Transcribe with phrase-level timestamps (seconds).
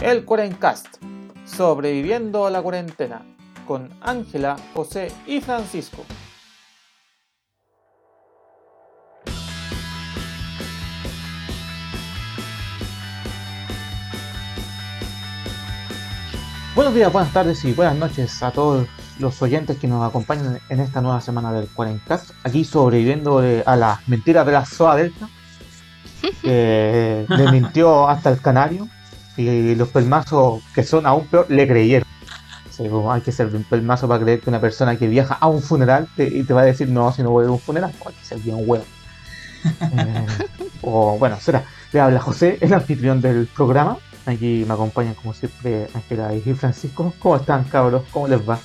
[0.00, 0.96] el Cuarencast,
[1.46, 3.22] sobreviviendo a la cuarentena,
[3.66, 6.04] con Ángela, José y Francisco.
[16.74, 18.88] Buenos días, buenas tardes y buenas noches a todos
[19.20, 23.76] los oyentes que nos acompañan en esta nueva semana del Cuarencast, aquí sobreviviendo eh, a
[23.76, 25.28] las mentiras de la SOA Delta,
[26.42, 28.88] que le mintió hasta el canario
[29.36, 32.08] y los pelmazos que son aún peor le creyeron.
[33.10, 36.08] hay que ser un pelmazo para creer que una persona que viaja a un funeral
[36.16, 38.38] y te va a decir no, si no voy a un funeral, hay que ser
[38.38, 38.84] bien huevo.
[39.64, 40.26] Eh,
[40.82, 41.64] o bueno, será.
[41.90, 43.96] Le habla José, el anfitrión del programa.
[44.26, 47.14] Aquí me acompañan como siempre Ángela y Francisco.
[47.18, 48.02] ¿Cómo están cabros?
[48.10, 48.58] ¿Cómo les va?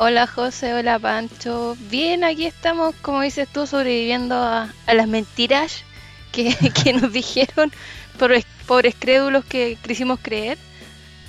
[0.00, 1.76] Hola José, hola Pancho.
[1.90, 5.82] Bien, aquí estamos, como dices tú, sobreviviendo a, las mentiras
[6.30, 6.54] que,
[7.00, 7.72] nos dijeron,
[8.16, 8.30] por
[8.68, 10.58] pobres crédulos que quisimos creer.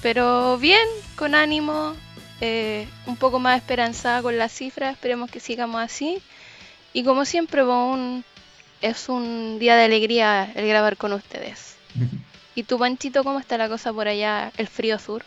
[0.04, 1.96] Pero bien, con ánimo,
[2.42, 6.22] eh, un poco más esperanzada con las cifras, esperemos que sigamos así.
[6.94, 7.64] Y como siempre,
[8.82, 11.76] es un día de alegría el grabar con ustedes.
[12.56, 15.24] ¿Y tu Panchito, cómo está la cosa por allá, el frío sur?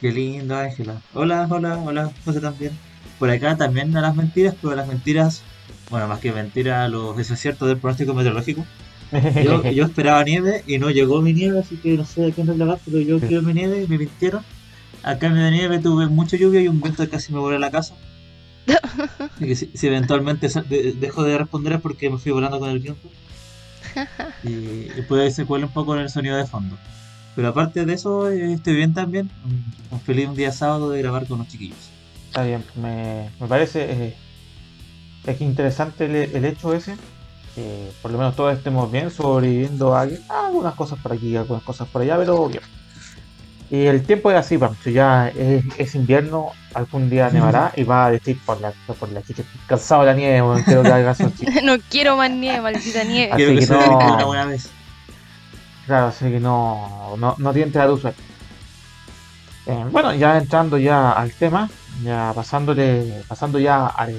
[0.00, 1.00] Qué lindo, Ángela.
[1.12, 2.72] Hola, hola, hola, José también.
[3.18, 5.42] Por acá también a las mentiras, pero las mentiras,
[5.90, 8.64] bueno, más que mentiras, los desaciertos del pronóstico meteorológico.
[9.72, 12.78] Yo, esperaba nieve y no llegó mi nieve, así que no sé de qué hablar,
[12.84, 14.42] pero yo quiero mi nieve y me mintieron.
[15.02, 17.60] Acá en mi nieve tuve mucha lluvia y un viento que casi me volé a
[17.60, 17.94] la casa.
[19.40, 20.48] y si, si, eventualmente
[20.98, 23.08] dejo de responder es porque me fui volando con el viento.
[24.42, 26.76] y, puede se cuele un poco en el sonido de fondo.
[27.36, 29.30] Pero aparte de eso, eh, estoy bien también.
[29.90, 31.90] Un, feliz un día sábado de grabar con los chiquillos.
[32.26, 34.14] Está bien, me, me parece eh,
[35.26, 36.96] es interesante el, hecho ese.
[37.54, 41.88] Que por lo menos todos estemos bien, sobreviviendo a algunas cosas por aquí, algunas cosas
[41.88, 42.62] por allá, pero bien.
[43.70, 48.10] Y el tiempo es así, Pancho, ya es, invierno, algún día nevará y va a
[48.10, 50.38] decir por la, por la chicha, cansado de la nieve,
[51.64, 53.32] no quiero más nieve, maldita nieve.
[53.32, 54.70] Así que, no, una vez.
[55.86, 57.86] Claro, así que no, no, no tiente a.
[59.66, 61.70] Eh, bueno, ya entrando ya al tema,
[62.02, 64.14] ya pasándole, pasando ya al,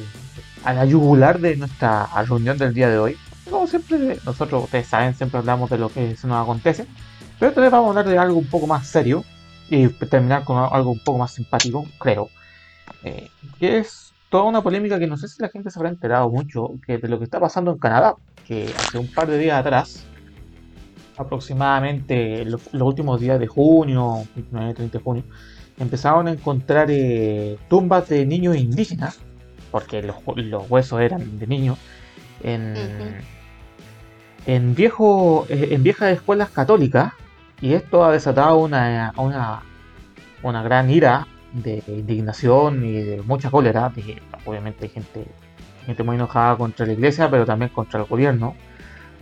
[0.64, 3.18] a la yugular de nuestra reunión del día de hoy.
[3.50, 6.88] Como siempre, nosotros, ustedes saben, siempre hablamos de lo que se nos acontece.
[7.40, 9.24] Pero esta vamos a hablar de algo un poco más serio,
[9.70, 12.30] y terminar con algo un poco más simpático, creo,
[13.04, 13.30] eh,
[13.60, 16.72] que es toda una polémica que no sé si la gente se habrá enterado mucho
[16.86, 18.16] que de lo que está pasando en Canadá,
[18.48, 20.06] que hace un par de días atrás,
[21.18, 25.24] aproximadamente los, últimos días de junio, 29, 30 de junio,
[25.78, 29.20] empezaron a encontrar eh, tumbas de niños indígenas,
[29.72, 30.16] porque los,
[30.70, 31.78] huesos eran de niños,
[34.46, 37.14] en, viejo, eh, en viejas escuelas católicas
[37.62, 39.62] y esto ha desatado una, una,
[40.44, 43.92] una gran ira de indignación y de mucha cólera.
[44.46, 45.26] obviamente hay gente,
[45.86, 48.56] gente muy enojada contra la iglesia, pero también contra el gobierno.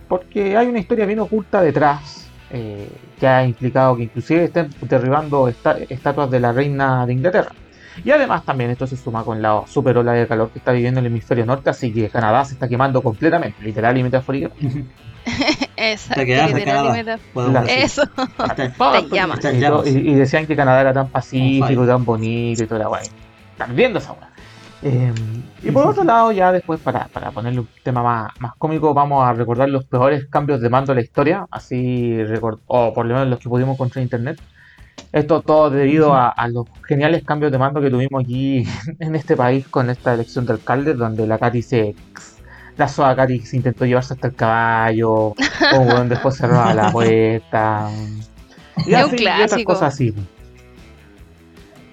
[0.08, 5.48] Porque hay una historia bien oculta detrás eh, que ha implicado que inclusive estén derribando
[5.48, 7.52] estatuas de la reina de Inglaterra.
[8.04, 10.98] Y además también esto se suma con la super ola de calor que está viviendo
[10.98, 14.84] el hemisferio norte, así que Canadá se está quemando completamente, literal y metafóricamente.
[15.76, 16.22] Exacto.
[17.68, 18.02] Eso.
[19.86, 23.06] Y, decían que Canadá era tan pacífico, tan bonito y toda la guay.
[23.52, 24.14] Están viendo esa
[24.82, 25.14] em,
[25.62, 29.24] y por otro lado, ya después, para, para ponerle un tema más, más, cómico, vamos
[29.24, 32.18] a recordar los peores cambios de mando de la historia, así
[32.66, 34.40] o por lo menos los que pudimos encontrar en internet.
[35.12, 38.66] Esto todo debido a, los geniales cambios de mando que tuvimos aquí
[38.98, 41.94] en este país con esta elección de alcalde, donde la Katy se
[42.76, 45.34] la Soakari se intentó llevarse hasta el caballo, o
[45.72, 47.90] bueno, después cerró la puerta.
[48.86, 50.12] Y, así, y otras cosas así.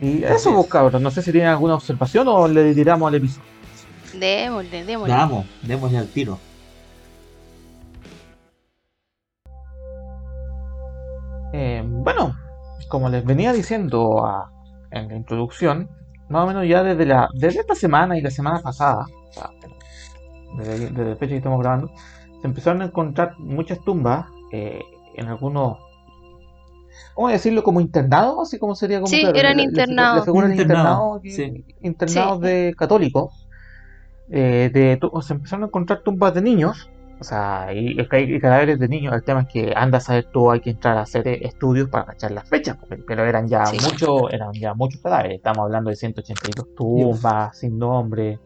[0.02, 1.04] Y eso, pues, cabrón.
[1.04, 3.48] No sé si tienen alguna observación o le tiramos al episodio.
[4.20, 5.14] Démosle, démosle.
[5.14, 6.40] Vamos, démosle al tiro.
[11.54, 12.36] Eh, bueno,
[12.90, 14.26] como les venía diciendo
[14.90, 15.88] en la introducción,
[16.30, 19.06] más o menos ya desde, la, desde esta semana y la semana pasada,
[20.58, 21.92] desde, desde, fecha que estamos grabando,
[22.42, 24.82] se empezaron a encontrar muchas tumbas eh,
[25.16, 25.78] en algunos
[27.14, 27.64] ¿cómo decirlo?
[27.64, 30.28] como internados, así como sería como sí, eran internados.
[30.28, 31.22] internados,
[31.82, 33.48] internados de católicos.
[34.30, 36.90] Eh, de, se empezaron a encontrar tumbas de niños,
[37.20, 39.14] o sea, y, y, cadáveres de niños.
[39.14, 42.06] El tema es que anda a saber tú, hay que entrar a hacer estudios para
[42.06, 45.38] cachar las fechas, pero eran ya muchos, eran ya muchos cadáveres.
[45.38, 48.40] Estamos hablando de 182 tumbas sin nombre,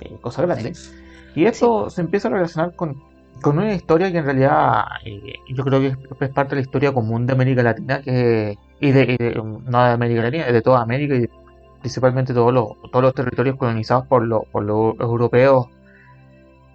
[0.00, 0.92] eh, cosas grandes.
[1.34, 3.02] Y eso se empieza a relacionar con,
[3.40, 6.92] con una historia que en realidad eh, yo creo que es, parte de la historia
[6.92, 11.28] común de América Latina, que y de, no de América Latina, de toda América y
[11.80, 15.66] principalmente todos los, todos los territorios colonizados por, los, por los europeos,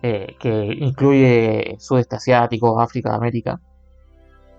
[0.02, 3.60] eh, que incluye sudeste asiático, África, América,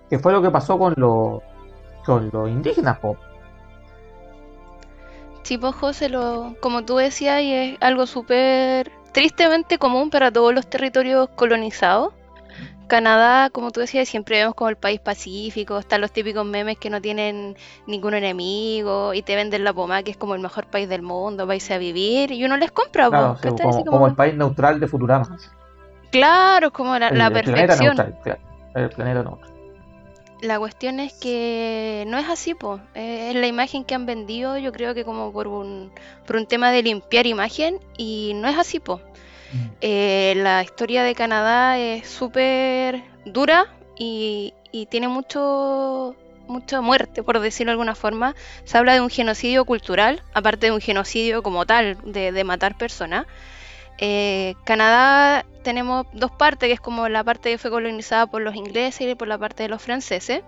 [0.09, 1.41] que fue lo que pasó con los,
[2.05, 2.99] con los indígenas.
[2.99, 3.17] Po.
[5.43, 10.53] Sí, pues José, lo, como tú decías, y es algo súper tristemente común para todos
[10.53, 12.13] los territorios colonizados.
[12.87, 16.89] Canadá, como tú decías, siempre vemos como el país pacífico, están los típicos memes que
[16.89, 20.87] no tienen ningún enemigo y te venden la pomada que es como el mejor país
[20.87, 23.09] del mundo, vais a vivir y uno les compra.
[23.09, 23.37] Claro,
[23.85, 25.37] como, el país neutral de Futurama.
[26.11, 27.95] Claro, como la, la perfección.
[27.95, 28.39] Planeta
[28.73, 29.56] el planeta neutral.
[30.41, 32.79] La cuestión es que no es así, pues.
[32.93, 35.91] Es la imagen que han vendido, yo creo que como por un,
[36.25, 39.01] por un tema de limpiar imagen, y no es así, pues.
[39.81, 43.67] la historia de Canadá es súper dura
[43.97, 44.53] y,
[44.89, 46.15] tiene mucho
[46.47, 48.35] mucha muerte, por decirlo de alguna forma.
[48.63, 52.77] Se habla de un genocidio cultural, aparte de un genocidio como tal, de, de matar
[52.77, 53.25] personas.
[53.99, 58.55] Eh, Canadá tenemos dos partes, que es como la parte que fue colonizada por los
[58.55, 60.41] ingleses y por la parte de los franceses.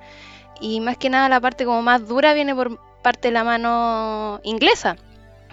[0.61, 4.39] Y más que nada la parte como más dura viene por parte de la mano
[4.43, 4.97] inglesa,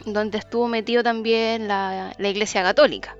[0.04, 3.16] donde estuvo metido también la, iglesia católica.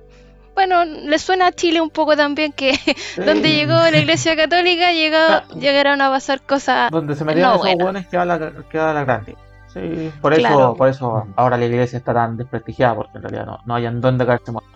[0.53, 2.73] Bueno, le suena a Chile un poco también que
[3.17, 4.91] donde llegó la iglesia católica
[5.55, 6.91] llegaron a pasar cosas.
[6.91, 9.35] Donde se metían esos buenos la, queda la grande.
[9.81, 13.59] Sí, por eso, por eso ahora la iglesia está tan desprestigiada, porque en realidad no,
[13.65, 14.69] no hay en dónde caerse muerto.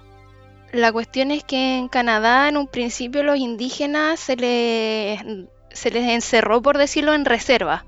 [0.71, 5.21] La cuestión es que en Canadá en un principio los indígenas se les,
[5.69, 7.85] se les encerró, por decirlo, en reserva.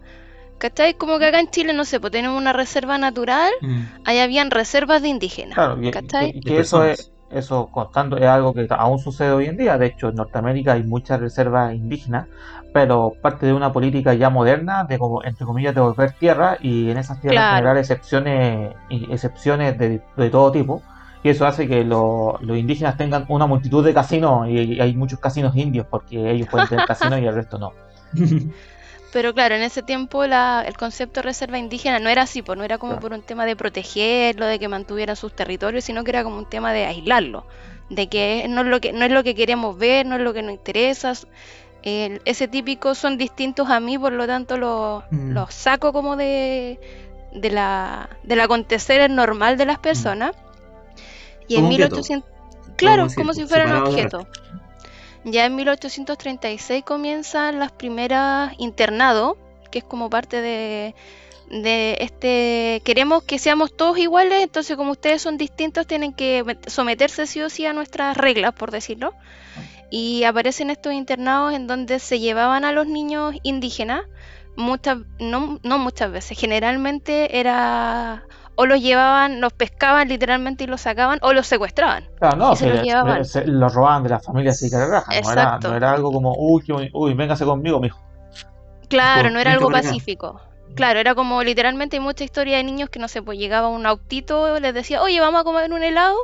[0.57, 0.94] ¿Cachai?
[0.94, 3.81] Como que acá en Chile, no sé, pues tenemos una reserva natural, mm.
[4.06, 5.56] ahí habían reservas de indígenas.
[5.56, 6.39] Claro, ¿cachai?
[6.42, 9.77] Y, eso es, eso constando es algo que aún sucede hoy en día.
[9.77, 12.27] De hecho, en Norteamérica hay muchas reservas indígenas,
[12.73, 16.89] pero parte de una política ya moderna de como entre comillas de volver tierra y
[16.89, 20.81] en esas tierras generar excepciones excepciones de, de todo tipo
[21.23, 25.55] y eso hace que los indígenas tengan una multitud de casinos y, hay muchos casinos
[25.55, 27.71] indios porque ellos pueden tener casinos y el resto no.
[29.13, 30.33] Pero claro, en ese tiempo el
[30.77, 33.55] concepto de reserva indígena no era así, pues no era como por un tema de
[33.55, 37.45] protegerlo, de que mantuvieran sus territorios, sino que era como un tema de aislarlo,
[37.89, 40.33] de que no es lo que, no es lo que queremos ver, no es lo
[40.33, 41.13] que nos interesa.
[41.83, 45.38] Ese típico son distintos a mí, por lo tanto los mm.
[45.50, 46.80] saco como de,
[47.33, 50.31] de la, del acontecer normal de las personas.
[51.47, 52.30] Y en 1800...
[52.77, 54.27] Claro, como si fuera un objeto.
[55.25, 59.38] Ya en 1836 comienzan las primeras internados,
[59.71, 60.95] que es como parte de,
[61.50, 67.27] de este queremos que seamos todos iguales, entonces como ustedes son distintos tienen que someterse
[67.27, 69.13] sí o sí a nuestras reglas, por decirlo.
[69.95, 74.01] Y aparecen estos internados en donde se llevaban a los niños indígenas,
[74.56, 78.24] muchas no, no muchas veces, generalmente era
[78.56, 82.10] o los llevaban, los pescaban literalmente y los sacaban, o los secuestraban.
[82.18, 83.22] Claro, no, se, los, llevaban.
[83.45, 87.45] los robaban de las familias y no era, no era algo como, uy, uy, véngase
[87.45, 88.01] conmigo, mijo.
[88.90, 90.42] Claro, no era algo pacífico.
[90.75, 93.85] Claro, era como literalmente hay mucha historia de niños que no sé, pues llegaba un
[93.85, 96.17] autito, les decía, oye, vamos a comer un helado.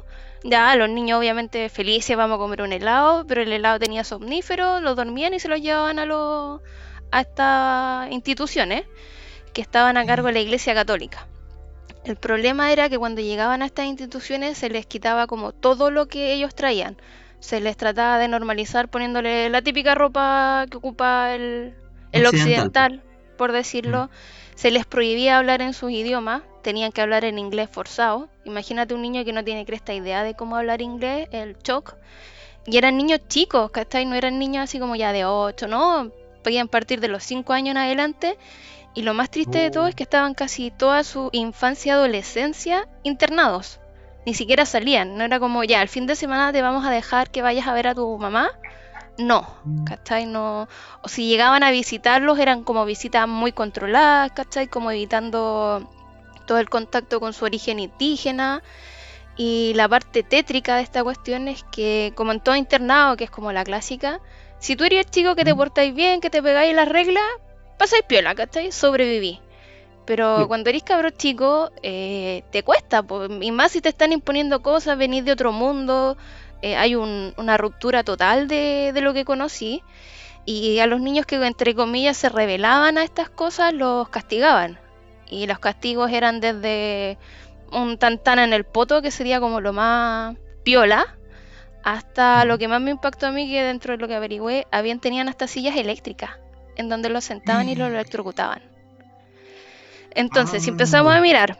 [0.43, 4.81] Ya, los niños obviamente felices, vamos a comer un helado, pero el helado tenía somníferos,
[4.81, 6.61] los dormían y se los llevaban a los
[7.11, 8.85] a estas instituciones
[9.53, 11.27] que estaban a cargo de la Iglesia Católica.
[12.05, 16.07] El problema era que cuando llegaban a estas instituciones se les quitaba como todo lo
[16.07, 16.97] que ellos traían.
[17.39, 21.75] Se les trataba de normalizar poniéndole la típica ropa que ocupa el,
[22.13, 23.03] occidental.
[23.39, 24.05] Por decirlo.
[24.05, 24.09] Mm.
[24.55, 28.27] Se les prohibía hablar en sus idiomas, tenían que hablar en inglés forzado.
[28.43, 31.95] Imagínate un niño que no tiene cresta idea de cómo hablar inglés, el shock.
[32.65, 34.05] Y eran niños chicos, ¿cachai?
[34.05, 36.11] No eran niños así como ya de 8, ¿no?
[36.43, 38.37] Podían partir de los 5 años en adelante
[38.93, 42.87] y lo más triste de todo es que estaban casi toda su infancia y adolescencia
[43.03, 43.79] internados.
[44.25, 45.17] Ni siquiera salían.
[45.17, 47.73] No era como, ya, el fin de semana te vamos a dejar que vayas a
[47.73, 48.51] ver a tu mamá.
[49.19, 49.45] No.
[49.85, 50.25] ¿cachai?
[50.25, 50.67] No.
[51.01, 54.67] O si llegaban a visitarlos, eran como visitas muy controladas, ¿cachai?
[54.67, 55.87] Como evitando
[56.47, 58.63] todo el contacto con su origen indígena.
[59.35, 63.29] Y la parte tétrica de esta cuestión es que, como en todo internado, que es
[63.29, 64.19] como la clásica,
[64.57, 65.57] si tú eres chico que te mm.
[65.57, 67.23] portáis bien, que te pegáis las reglas,
[67.77, 68.71] pasáis piola, ¿cachai?
[68.71, 69.39] Sobreviví.
[70.05, 73.05] Pero cuando eres cabro chico, eh, te cuesta,
[73.41, 76.17] y más si te están imponiendo cosas, venís de otro mundo,
[76.61, 79.83] eh, hay una ruptura total de, lo que conocí.
[80.45, 84.79] Y a los niños que, entre comillas, se revelaban a estas cosas, los castigaban.
[85.29, 87.17] Y los castigos eran desde
[87.71, 91.17] un tantana en el poto, que sería como lo más piola,
[91.83, 94.99] hasta lo que más me impactó a mí, que dentro de lo que averigüé, habían
[94.99, 96.31] tenían hasta sillas eléctricas,
[96.77, 98.63] en donde los sentaban y los electrocutaban.
[100.15, 101.21] Entonces, si empezamos a Ah.
[101.21, 101.59] mirar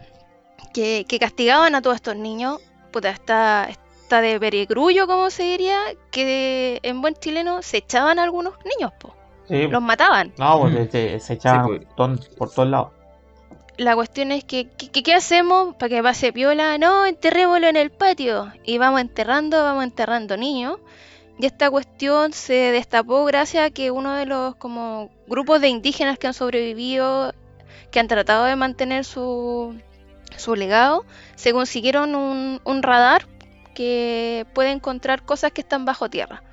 [0.74, 2.60] que, que castigaban a todos estos niños,
[2.92, 3.70] puta, está,
[4.22, 5.80] de peregrullo, como se diría,
[6.12, 9.16] que en buen chileno se echaban a algunos niños, po.
[9.48, 10.34] Sí, los mataban.
[10.38, 10.92] no, pues, Mm.
[10.92, 11.96] se, se echaban Sí, pues.
[11.96, 12.90] ton- por todos lados.
[13.78, 16.78] La cuestión es que, que- que- ¿qué hacemos para que pase piola?
[16.78, 18.52] No, enterrémoslo en el patio.
[18.66, 20.78] Y vamos enterrando, vamos enterrando niños.
[21.40, 26.18] Y esta cuestión se destapó gracias a que uno de los como grupos de indígenas
[26.20, 27.34] que han sobrevivido,
[27.92, 29.74] que han tratado de mantener su,
[30.36, 33.26] su legado, se consiguieron un, un radar
[33.74, 36.44] que puede encontrar cosas que están bajo tierra.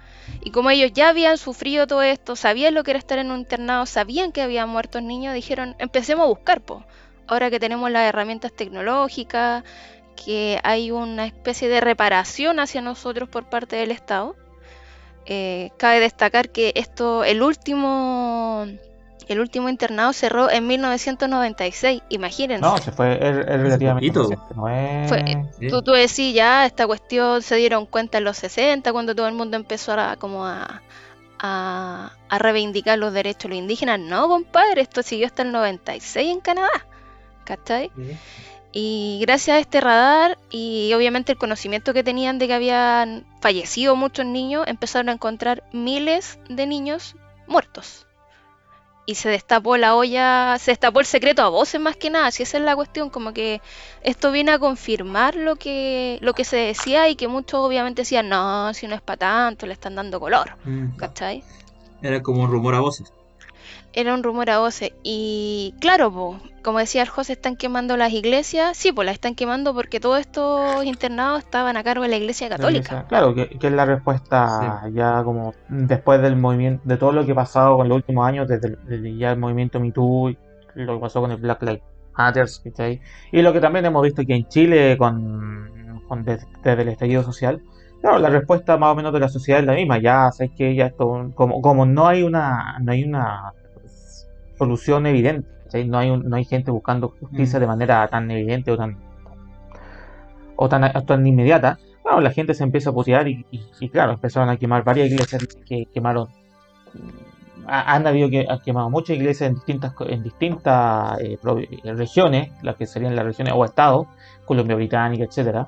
[0.43, 3.41] Y como ellos ya habían sufrido todo esto, sabían lo que era estar en un
[3.41, 6.85] internado, sabían que había muertos niños, dijeron, empecemos a buscar, po.
[7.27, 9.65] Ahora que tenemos las herramientas tecnológicas,
[10.17, 14.37] que hay una especie de reparación hacia nosotros por parte del Estado.
[15.27, 18.67] Eh, cabe destacar que esto, el último,
[19.28, 22.62] el último internado cerró en 1996, imagínense.
[22.62, 24.23] No, se fue, es, es relativamente poquito.
[24.23, 25.09] reciente, no es...
[25.09, 25.68] Fue-.
[25.68, 29.35] Tú, tú decís ya, esta cuestión se dieron cuenta en los 60, cuando todo el
[29.35, 30.83] mundo empezó a, como a,
[31.38, 33.99] a, a reivindicar los derechos de los indígenas.
[34.00, 36.87] No, compadre, esto siguió hasta el 96 en Canadá.
[37.45, 37.90] ¿Cachai?
[38.73, 43.97] Y gracias a este radar y obviamente el conocimiento que tenían de que habían fallecido
[43.97, 47.16] muchos niños, empezaron a encontrar miles de niños
[47.47, 48.06] muertos.
[49.09, 52.43] Y se destapó la olla, se destapó el secreto a voces más que nada, si
[52.43, 53.61] esa es la cuestión, como que
[54.03, 58.29] esto viene a confirmar lo que, lo que se decía y que muchos obviamente decían,
[58.29, 60.97] no, si no es para tanto, le están dando color, Mm.
[60.97, 61.45] ¿cachai?
[62.03, 63.13] Era como un rumor a voces.
[63.97, 64.93] Era un rumor a voces.
[65.03, 68.76] Y claro, po, como decía el José, están quemando las iglesias.
[68.76, 72.49] Sí, pues las están quemando porque todos estos internados estaban a cargo de la iglesia
[72.50, 72.88] La católica.
[72.88, 73.07] iglesia.
[73.09, 77.33] Claro, que, que es la respuesta ya como después del movimiento, de todo lo que
[77.33, 80.38] ha pasado con los últimos años, desde, el- ya el movimiento Me Too, y
[80.75, 81.83] lo que pasó con el Black Lives
[82.19, 83.00] Matter, ¿cachai?
[83.33, 87.23] y lo que también hemos visto aquí en Chile con, con des- desde el estallido
[87.23, 87.62] social.
[88.03, 90.75] Claro, la respuesta más o menos de la sociedad es la misma, ya sabes que
[90.75, 93.53] ya esto, como, como no hay una, no hay una
[94.59, 95.49] solución evidente,
[95.87, 97.61] no hay un- no hay gente buscando justicia Mm.
[97.63, 98.97] de manera tan evidente o tan
[100.59, 103.89] o tan, o tan inmediata, claro, la gente se empieza a putear y, y- y,
[103.91, 106.29] claro, empezaron a quemar varias iglesias que quemaron.
[107.69, 111.37] ha- Han habido que han quemado muchas iglesias en distintas en distintas eh,
[111.85, 114.07] eh, regiones, las que serían las regiones o estados,
[114.47, 115.67] Colombia Británica, etcétera.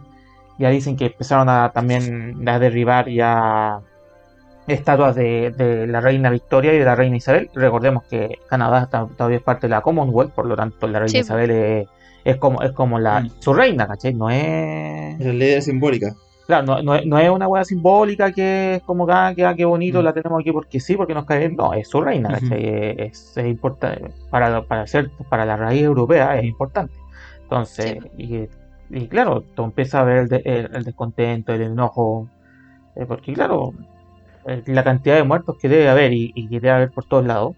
[0.58, 3.80] Ya dicen que empezaron a también a derribar ya
[4.68, 7.50] estatuas de, de la reina Victoria y de la reina Isabel.
[7.54, 11.08] Recordemos que Canadá está- todavía es parte de la Commonwealth, por lo tanto la reina
[11.10, 11.18] Sí.
[11.18, 11.88] Isabel es,
[12.24, 13.30] es como es como la Mm.
[13.38, 14.14] su reina, ¿cachai?
[14.14, 16.14] No es La ley simbólica.
[16.46, 19.44] Claro, no, no es- no es una hueá simbólica que es como que, ah, que,
[19.44, 20.04] ah, qué bonito Mm.
[20.04, 21.56] la tenemos aquí porque sí, porque nos cae bien.
[21.56, 22.30] No, es su reina.
[22.30, 22.64] ¿cachai?
[22.98, 24.10] Es, es importante.
[24.30, 26.94] Para, para, ser, para la raíz europea es importante.
[27.42, 28.46] Entonces, y,
[28.90, 32.28] y claro, tú empiezas a ver el, de- el- el descontento, el enojo.
[32.96, 33.72] eh, porque claro,
[34.66, 37.54] la cantidad de muertos que debe haber y, y que debe haber por todos lados.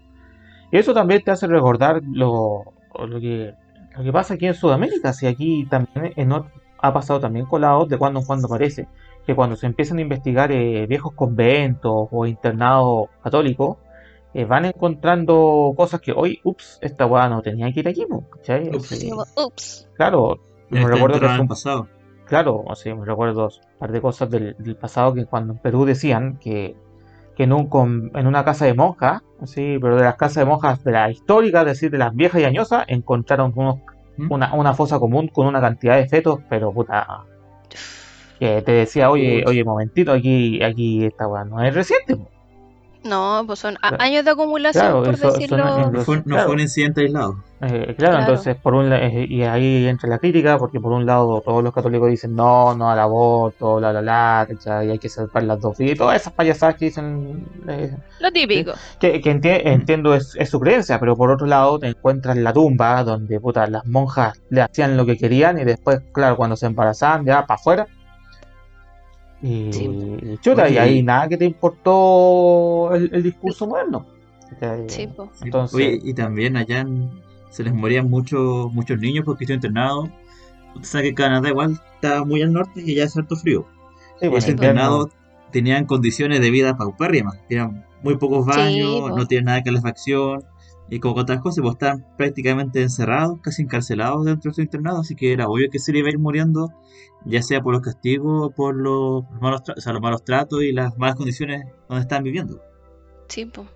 [0.71, 2.63] Y eso también te hace recordar lo,
[3.07, 3.53] lo que,
[3.97, 5.13] lo que pasa aquí en Sudamérica.
[5.13, 6.31] Si aquí también en
[6.83, 8.87] ha pasado también con la OT de cuando en cuando aparece
[9.25, 13.77] que cuando se empiezan a investigar eh, viejos conventos o internados católicos,
[14.33, 18.69] eh, van encontrando cosas que hoy, ups, esta weá no tenía que ir aquí, ¿cachai?
[18.75, 18.89] Ups.
[19.95, 21.87] Claro, me Está recuerdo que un- pasado.
[22.25, 25.59] Claro, o sea, me recuerdo un par de cosas del, del pasado que cuando en
[25.59, 26.75] Perú decían que,
[27.35, 30.45] que en, un, con- en una casa de monjas, sí, pero de las casas de
[30.45, 33.77] monjas de las históricas, es decir, de las viejas y añosas, encontraron unos,
[34.17, 34.31] ¿Mm?
[34.31, 37.25] una, una fosa común con una cantidad de fetos, pero puta,
[38.39, 42.15] que te decía, oye, oye, momentito, aquí, aquí esta weá no es reciente.
[42.15, 42.29] po".
[43.03, 43.97] No, pues son Claro.
[43.99, 45.57] años de acumulación, Claro, por decirlo.
[45.57, 46.43] no es- No fue, no Claro.
[46.45, 47.43] fue un incidente aislado.
[47.63, 48.19] Eh, claro, Claro.
[48.21, 51.63] entonces por un la- eh, y ahí entra la crítica, porque por un lado todos
[51.63, 54.87] los católicos dicen no, no al aborto, la la la, ¿cachai?
[54.87, 58.31] y hay que salvar las dos vidas, y todas esas payasadas que dicen, eh, Lo
[58.31, 58.73] típico.
[58.99, 62.53] que, que enti- entiendo es, es su creencia, pero por otro lado te encuentras la
[62.53, 66.65] tumba donde puta, las monjas le hacían lo que querían y después, claro, cuando se
[66.67, 67.87] embarazaban ya para afuera.
[69.41, 69.89] Y, Sí.
[70.21, 74.05] y chuta, y ahí nada que te importó el, el discurso moderno.
[74.87, 75.29] Sí, pues.
[75.43, 77.09] Entonces- Oye, y también allá en-
[77.49, 80.09] se les morían muchos muchos niños porque estuvieron internados.
[80.75, 83.65] Usted sabe que Canadá igual está muy al norte y ya es harto frío.
[84.19, 85.09] Sí, bueno, invierno- internados
[85.51, 87.37] tenían condiciones de vida paupérrimas.
[87.49, 90.43] Tenían muy pocos baños, no tienen nada de calefacción.
[90.91, 94.99] Y como con otras cosas, pues están prácticamente encerrados, casi encarcelados dentro de su internado,
[94.99, 96.73] así que era obvio que se le iba a ir muriendo,
[97.23, 100.73] ya sea por los castigos, o por los malos, o sea, los malos tratos y
[100.73, 102.61] las malas condiciones donde están viviendo.
[103.29, 103.67] Sí, pues.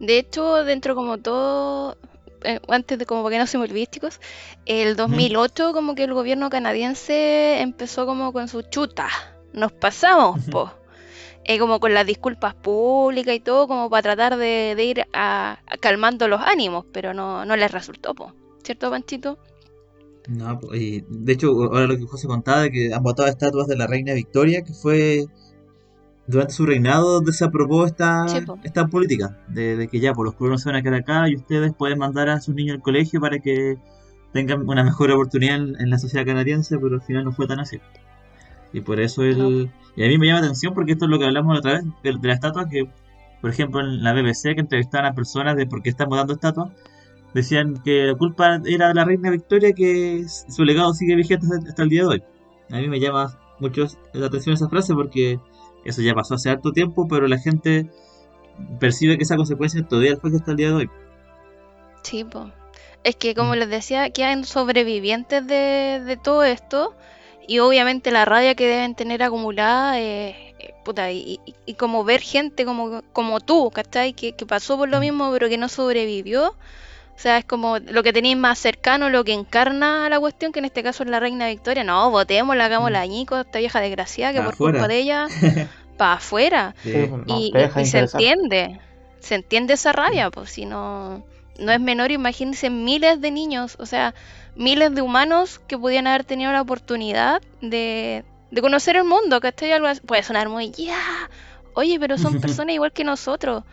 [0.00, 1.98] De hecho, dentro como todo,
[2.44, 4.18] eh, antes de como porque no somos holvísticos,
[4.64, 9.08] el 2008 como que el gobierno canadiense empezó como con su chuta.
[9.52, 10.72] Nos pasamos, po.
[11.48, 16.26] Eh, como con las disculpas públicas y todo, como para tratar de, ir a, calmando
[16.26, 18.32] los ánimos, pero no, no les resultó, po.
[18.64, 19.38] ¿cierto, Panchito?
[20.28, 23.76] No, y de hecho, ahora lo que José contaba, de que han botado estatuas de
[23.76, 25.26] la reina Victoria, que fue
[26.26, 28.26] durante su reinado donde se aprobó esta,
[28.64, 31.72] esta política, de, que ya, por los pueblos se van a quedar acá y ustedes
[31.74, 33.76] pueden mandar a sus niños al colegio para que
[34.32, 37.78] tengan una mejor oportunidad en, la sociedad canadiense, pero al final no fue tan así.
[38.76, 39.70] Y por eso el...
[39.96, 41.84] Y a mí me llama la atención porque esto es lo que hablamos otra vez
[42.02, 42.86] de, de la estatua, que
[43.40, 46.72] por ejemplo en la BBC que entrevistaban a personas de por qué estamos dando estatuas,
[47.32, 51.82] decían que la culpa era de la reina Victoria que su legado sigue vigente hasta
[51.82, 52.22] el día de hoy.
[52.70, 55.40] A mí me llama mucho la atención esa frase porque
[55.86, 57.90] eso ya pasó hace harto tiempo, pero la gente
[58.78, 60.90] percibe que esa consecuencia todavía después hasta el día de hoy.
[62.02, 62.48] Sí, pues.
[63.04, 63.58] Es que como mm.
[63.58, 66.94] les decía, quedan sobrevivientes de, todo esto
[67.46, 71.40] y obviamente la rabia que deben tener acumulada, eh, eh, puta, y,
[71.76, 74.12] como ver gente como, como tú, ¿cachai?
[74.12, 75.00] Que, que pasó por lo mm.
[75.00, 76.54] mismo pero que no sobrevivió.
[77.16, 80.58] O sea, es como lo que tenéis más cercano, lo que encarna la cuestión, que
[80.58, 81.82] en este caso es la reina Victoria.
[81.82, 83.02] No, votemos, la hagamos la mm.
[83.02, 85.28] añico, esta vieja desgraciada, que por culpa de ella,
[85.96, 86.74] para afuera.
[87.26, 87.52] Y,
[87.84, 88.80] se entiende,
[89.20, 91.24] se entiende esa rabia, pues si no,
[91.58, 94.14] no es menor, imagínense miles de niños, o sea,
[94.56, 99.88] miles de humanos que podían haber tenido la oportunidad de, de conocer el mundo, algo
[100.06, 100.98] puede sonar muy ya,
[101.74, 103.64] oye, pero son personas igual que nosotros.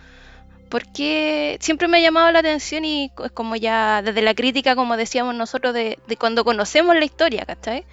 [0.69, 4.97] Porque siempre me ha llamado la atención y es como ya desde la crítica, como
[4.97, 7.85] decíamos nosotros, de, cuando conocemos la historia, ¿cachai?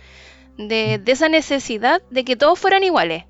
[0.56, 3.24] De, de, esa necesidad de que todos fueran iguales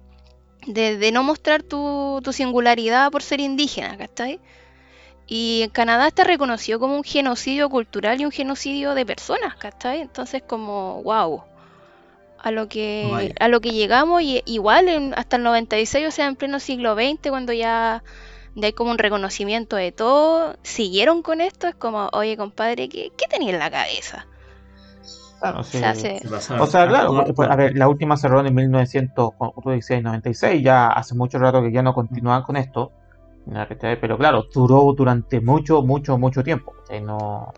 [0.66, 4.40] de, no mostrar tu, singularidad por ser indígena, ¿cachai?
[5.32, 10.00] Y en Canadá está reconocido como un genocidio cultural y un genocidio de personas, ¿cachai?
[10.00, 11.44] Entonces como, wow,
[12.36, 16.34] a lo que, a lo que llegamos, y igual hasta el 96, o sea, en
[16.34, 18.02] pleno siglo XX, cuando ya,
[18.60, 23.28] hay como un reconocimiento de todo, siguieron con esto, es como, oye compadre, ¿qué, qué
[23.28, 24.26] tenía en la cabeza?
[25.38, 25.80] Claro, sí.
[26.58, 31.62] O sea, claro, pues, a ver, la última cerró en 1996, ya hace mucho rato
[31.62, 32.90] que ya no continúan con esto,
[34.00, 36.74] pero claro, duró durante mucho, mucho, mucho tiempo.
[37.02, 37.52] No...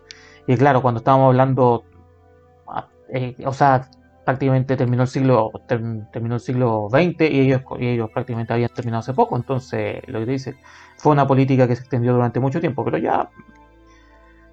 [0.46, 1.84] Y claro, cuando estábamos hablando,
[2.66, 3.88] ah, eh, o sea,
[4.24, 9.00] prácticamente terminó el siglo terminó el siglo XX y ellos, y ellos prácticamente habían terminado
[9.00, 10.56] hace poco, entonces lo que dice
[10.96, 13.30] fue una política que se extendió durante mucho tiempo, pero ya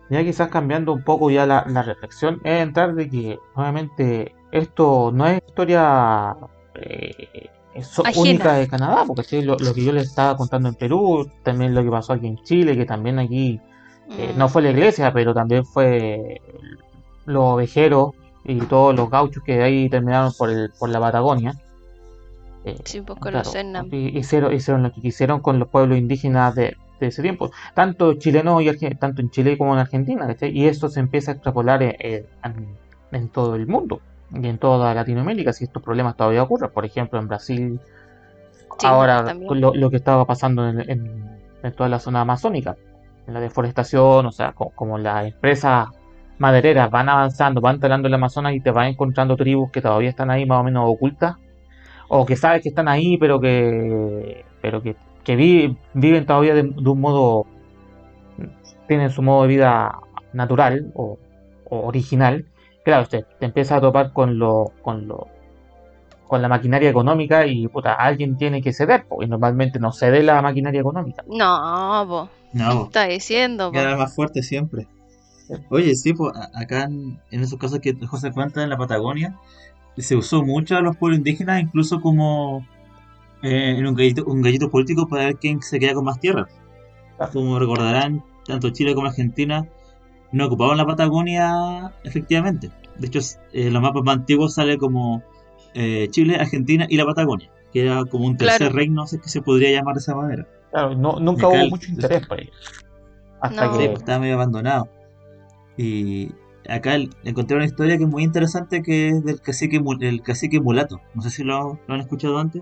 [0.10, 5.28] ya quizás cambiando un poco ya la, reflexión, es entrar de que nuevamente esto no
[5.28, 6.36] es historia
[6.76, 7.50] eh,
[8.16, 11.90] única de Canadá, porque lo, que yo les estaba contando en Perú, también lo que
[11.90, 13.60] pasó aquí en Chile, que también aquí
[14.18, 14.50] eh, no mm.
[14.50, 16.42] fue la iglesia, pero también fue
[17.26, 18.12] los ovejeros
[18.44, 21.54] y todos los gauchos que ahí terminaron por, el, por la Patagonia.
[22.66, 23.56] Eh, sí, pues con los
[23.92, 28.60] hicieron, hicieron lo que quisieron con los pueblos indígenas de, de ese tiempo, tanto chileno
[28.62, 33.56] y tanto en Chile como en Argentina, y esto se empieza a extrapolar en, todo
[33.56, 34.02] el mundo
[34.32, 37.80] y en toda Latinoamérica, si estos problemas todavía ocurren, por ejemplo en Brasil,
[38.84, 41.36] ahora lo, que estaba pasando en,
[41.76, 42.78] toda la zona amazónica,
[43.28, 45.88] en la deforestación, o sea, como, las empresas
[46.38, 50.32] madereras van avanzando, van talando el Amazonas y te van encontrando tribus que todavía están
[50.32, 51.36] ahí más o menos ocultas,
[52.08, 57.02] o que sabes que están ahí, pero que pero que que viven todavía de, un
[57.02, 57.46] modo,
[58.88, 60.00] tienen su modo de vida
[60.34, 61.20] natural o,
[61.70, 62.46] original,
[62.90, 65.28] claro, usted te empieza a topar con lo, con lo,
[66.28, 70.42] con la maquinaria económica y puta, alguien tiene que ceder, y normalmente no cede la
[70.42, 71.24] maquinaria económica.
[71.28, 72.30] No, vos.
[72.54, 72.86] No.
[72.86, 74.88] Está diciendo, Queda más fuerte siempre.
[75.70, 79.36] Oye, sí, pues acá en, esos casos que José cuenta en la Patagonia,
[79.98, 82.66] se usó mucho a los pueblos indígenas, incluso como
[83.42, 86.48] eh, en un gallito, un gallito político para ver quién se queda con más tierra.
[87.34, 89.68] Como recordarán, tanto Chile como Argentina
[90.32, 92.70] no ocupaban la Patagonia efectivamente.
[93.00, 93.20] De hecho,
[93.54, 95.24] en eh, los mapas más antiguos sale como
[95.74, 99.30] eh, Chile, Argentina y la Patagonia, que era como un tercer reino, no sé que
[99.30, 100.48] se podría llamar de esa manera.
[100.72, 102.52] Claro, nunca hubo mucho interés por ello.
[103.42, 104.90] Hasta que pues, estaba medio abandonado.
[105.78, 106.32] Y
[106.68, 111.00] acá encontré una historia que es muy interesante que es del cacique, el cacique mulato.
[111.16, 112.62] No sé si lo han escuchado antes.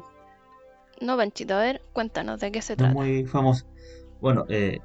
[1.01, 2.93] No, Panchito, a ver, cuéntanos de qué se trata.
[2.93, 3.65] muy famoso.
[4.19, 4.79] Bueno, eh,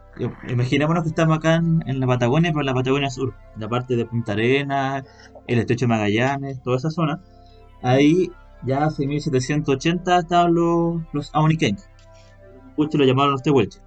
[0.48, 4.04] imaginémonos que estamos acá en, la Patagonia, pero en la Patagonia Sur, la parte de
[4.04, 5.04] Punta Arenas,
[5.46, 7.20] el estrecho de Magallanes, toda esa zona.
[7.82, 8.30] Ahí
[8.64, 11.88] ya hace 1780 estaban los, los Aoniqueños.
[12.76, 13.82] Muchos lo llamaron los Tehuelches.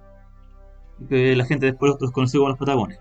[1.08, 2.98] Que la gente después los conoció como los Patagones.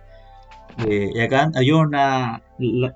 [0.85, 2.43] Eh, y acá había una,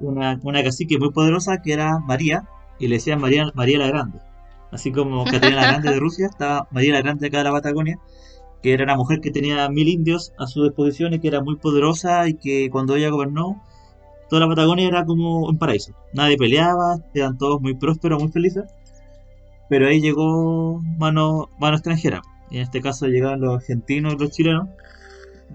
[0.01, 2.43] una, una, cacique muy poderosa que era María,
[2.77, 4.19] y le decían María, María la Grande.
[4.71, 7.97] Así como Catarina la Grande de Rusia, estaba María la Grande acá de la Patagonia,
[8.61, 11.55] que era una mujer que tenía mil indios a su disposición y que era muy
[11.55, 13.61] poderosa y que cuando ella gobernó,
[14.29, 15.93] toda la Patagonia era como un paraíso.
[16.13, 18.65] Nadie peleaba, eran todos muy prósperos, muy felices.
[19.69, 22.21] Pero ahí llegó mano, mano extranjera.
[22.49, 24.67] Y en este caso llegaron los argentinos y los chilenos.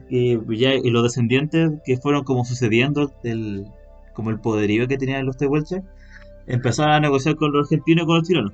[0.09, 3.67] Y, ya, y los descendientes que fueron como sucediendo el,
[4.12, 5.83] como el poderío que tenían los tehuelches,
[6.47, 8.53] empezaron a negociar con los argentinos y con los chilenos.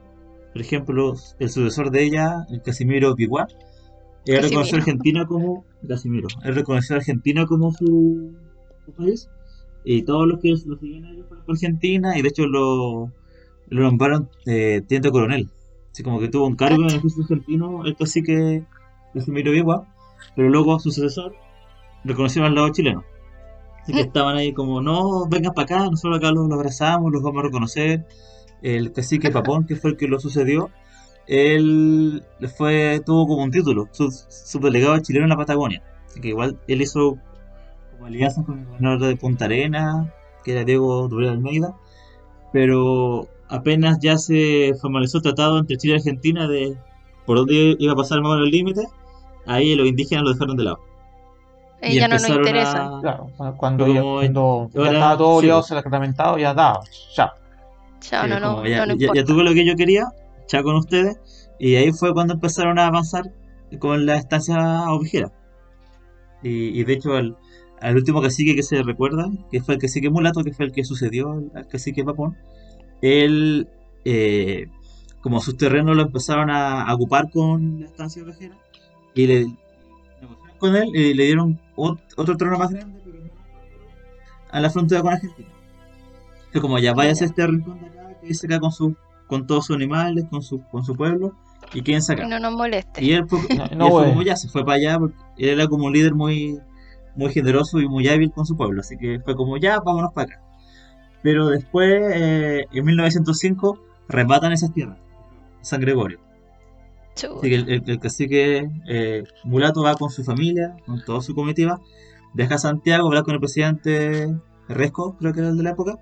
[0.53, 3.47] Por ejemplo, el sucesor de ella, el Casimiro Piguá,
[4.27, 6.29] él reconoció a Argentina como Casimiro.
[6.45, 8.35] Él reconoció a Argentina como su,
[8.97, 9.29] país.
[9.85, 12.19] Y todos los que lo siguen a ellos fueron por Argentina.
[12.19, 13.13] Y de hecho lo,
[13.69, 15.49] lo nombraron eh, teniente coronel.
[15.91, 18.65] Así como que tuvo un cargo en el ejército argentino, el cacique
[19.15, 19.87] Casimiro Vigua.
[20.37, 21.35] Pero luego su sucesor
[22.05, 23.05] reconocieron al lado chileno.
[23.83, 24.07] Así que mm.
[24.07, 27.47] estaban ahí como, no, vengan para acá, nosotros acá los, los abrazamos, los vamos a
[27.47, 28.07] reconocer.
[28.63, 30.71] El cacique Papón, que fue el que lo sucedió,
[31.27, 32.23] él
[32.57, 35.83] fue tuvo como un título, su, delegado chileno en la Patagonia.
[36.07, 37.19] Así que igual él hizo
[37.93, 40.13] como alianza con el gobernador de Punta Arena,
[40.45, 41.75] que era Diego Durán Almeida,
[42.53, 46.77] pero apenas ya se formalizó el tratado entre Chile y Argentina de
[47.27, 48.87] por dónde iba a pasar más o el límite,
[49.47, 50.81] ahí los indígenas lo dejaron de lado.
[51.83, 52.99] Y ya no nos interesa.
[53.01, 56.81] Claro, cuando, ya, cuando ya estaba todo liado, sacramentado, ya da,
[57.17, 57.33] ya.
[58.11, 60.07] Ya, no, no, ya, no, ya, tuve lo que yo quería,
[60.63, 61.49] con ustedes.
[61.59, 63.33] Y ahí fue cuando empezaron a avanzar
[63.79, 65.33] con la estancia ovejera.
[66.43, 67.37] Y, de hecho, al,
[67.95, 71.33] último cacique que se recuerda, que fue el cacique mulato, que fue el que sucedió
[71.55, 72.37] al, cacique papón,
[73.03, 73.69] él,
[74.05, 74.67] eh,
[75.21, 78.57] como sus terrenos lo empezaron a, ocupar con la estancia ovejera,
[79.15, 79.47] y le
[80.59, 83.01] con él y le dieron otro terreno más grande,
[84.51, 85.49] a la frontera con Argentina.
[86.53, 88.97] Fue como ya vaya a este rincón de acá, que se acá con su
[89.31, 91.37] con todos sus animales, con su, con su pueblo,
[91.73, 92.29] y quieren sacar.
[92.29, 93.03] no nos moleste.
[93.03, 93.39] Y él, fue,
[93.79, 96.59] como ya se fue para allá, porque él era como un líder muy,
[97.15, 100.35] muy generoso y muy hábil con su pueblo, así que fue como ya, vámonos para
[100.35, 100.43] acá.
[101.23, 104.99] Pero después, eh, en 1905, rematan esas tierras,
[105.61, 106.19] San Gregorio.
[107.15, 111.79] Así que el, cacique eh, Mulato va con su familia, con toda su comitiva,
[112.35, 114.35] deja a Santiago, habla con el presidente
[114.69, 115.99] Resco, creo que era el de la época,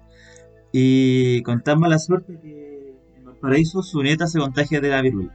[0.72, 2.77] y con tan mala suerte que
[3.38, 5.34] paraíso, su nieta se contagia de la viruela.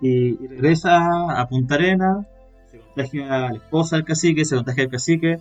[0.00, 2.26] Y, regresa a Punta Arena,
[2.70, 5.38] se contagia a la esposa del cacique, se contagia al cacique,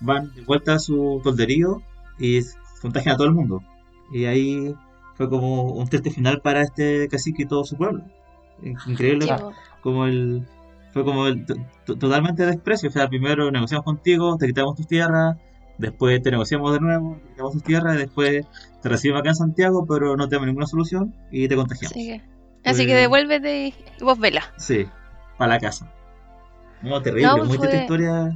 [0.00, 1.82] van de vuelta a su tolderío
[2.18, 3.62] y se contagian a todo el mundo.
[4.12, 4.74] Y ahí
[5.14, 8.04] fue como un teste final para este cacique y todo su pueblo.
[8.86, 9.26] Increíble,
[9.82, 10.46] como el
[10.92, 11.46] fue como el,
[11.84, 12.88] totalmente desprecio.
[12.88, 15.36] O sea, primero negociamos contigo, te quitamos tus tierras,
[15.82, 18.46] después te negociamos de nuevo, te quitamos tus tierras, y después
[18.80, 21.96] te recibimos acá en Santiago, pero no tenemos ninguna solución y te contagiamos.
[22.64, 24.42] Así que, devuélvete y vos vela.
[24.56, 24.86] Sí,
[25.36, 25.92] para la casa.
[26.80, 28.32] No, terrible, muy triste historia.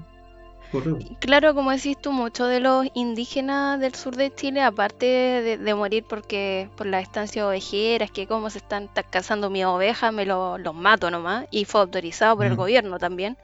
[1.21, 6.05] Claro, como decís tú, muchos de los indígenas del sur de Chile, aparte de, morir
[6.09, 11.11] porque por las estancias ovejeras, que como se están cazando mi oveja, me los mato
[11.11, 13.39] nomás, y fue autorizado por el gobierno también.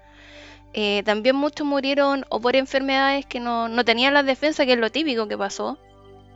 [0.74, 4.78] Eh, también muchos murieron o por enfermedades que no, no tenían la defensa, que es
[4.78, 5.78] lo típico que pasó,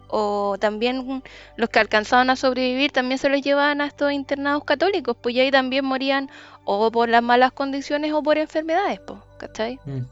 [0.09, 1.22] o también
[1.57, 5.51] los que alcanzaban a sobrevivir también se los llevaban a estos internados católicos, pues ahí
[5.51, 6.31] también morían
[6.64, 9.81] o por las malas condiciones o por enfermedades, pues, ¿cachai?
[9.85, 10.03] Mm.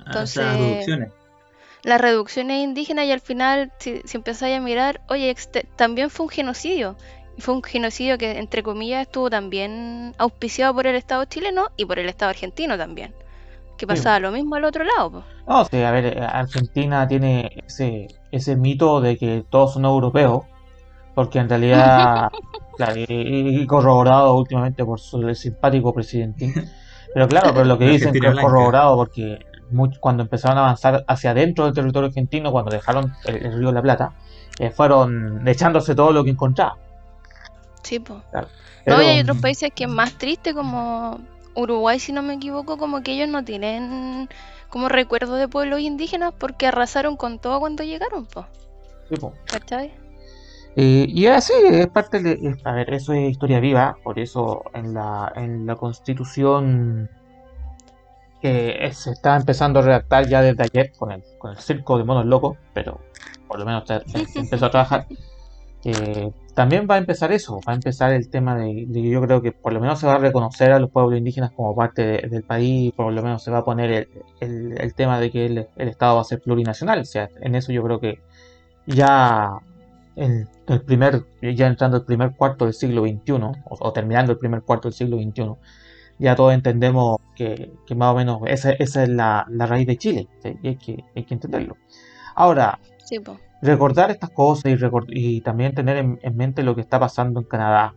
[0.00, 1.12] Ah, Entonces, las reducciones.
[1.84, 5.34] Las reducciones indígenas y al final, si, si empezáis a mirar, oye,
[5.76, 6.96] también fue un genocidio.
[7.36, 11.84] Y fue un genocidio que, entre comillas, estuvo también auspiciado por el Estado chileno y
[11.84, 13.14] por el Estado argentino también
[13.78, 15.24] que pasaba lo mismo al otro lado.
[15.46, 20.44] No, sí, a ver, eh, Argentina tiene ese, ese mito de que todos son europeos,
[21.14, 22.30] porque en realidad,
[23.08, 26.52] y corroborado últimamente por su, el simpático presidente.
[27.14, 29.38] Pero claro, pero lo que dicen que es corroborado porque
[30.00, 33.82] cuando empezaron a avanzar hacia adentro del territorio argentino, cuando dejaron el, río de la
[33.82, 34.12] Plata,
[34.58, 36.76] eh, fueron echándose todo lo que encontraban.
[37.82, 38.18] Sí, pues.
[38.86, 41.20] no, hay otros países que es más triste, como
[41.54, 44.28] Uruguay, si no me equivoco, como que ellos no tienen
[44.68, 48.46] como recuerdo de pueblos indígenas porque arrasaron con todo cuando llegaron, pues.
[49.08, 49.92] Sí, ¿Cachai?
[50.76, 52.56] Eh, y así es parte de.
[52.64, 57.10] A ver, eso es historia viva, por eso en la, en la constitución
[58.40, 62.04] que se está empezando a redactar ya desde ayer con el, con el circo de
[62.04, 63.00] monos locos, pero
[63.48, 65.06] por lo menos se, empezó a trabajar.
[66.58, 69.52] También va a empezar eso, va a empezar el tema de, que yo creo que
[69.52, 72.92] por lo menos se va a reconocer a los pueblos indígenas como parte del país,
[72.94, 74.08] por lo menos se va a poner
[74.40, 77.84] el, tema de que el, Estado va a ser plurinacional, o sea, en eso yo
[77.84, 78.18] creo que
[78.86, 79.52] ya
[80.16, 83.34] en el primer, ya entrando el primer cuarto del siglo XXI,
[83.70, 85.52] o, terminando el primer cuarto del siglo XXI,
[86.18, 90.28] ya todos entendemos que, más o menos esa, es la, raíz de Chile,
[90.60, 91.76] y hay que, hay que entenderlo.
[92.34, 92.80] Ahora,
[93.62, 94.76] recordar estas cosas y,
[95.08, 97.94] y también tener en, mente lo que está pasando en Canadá.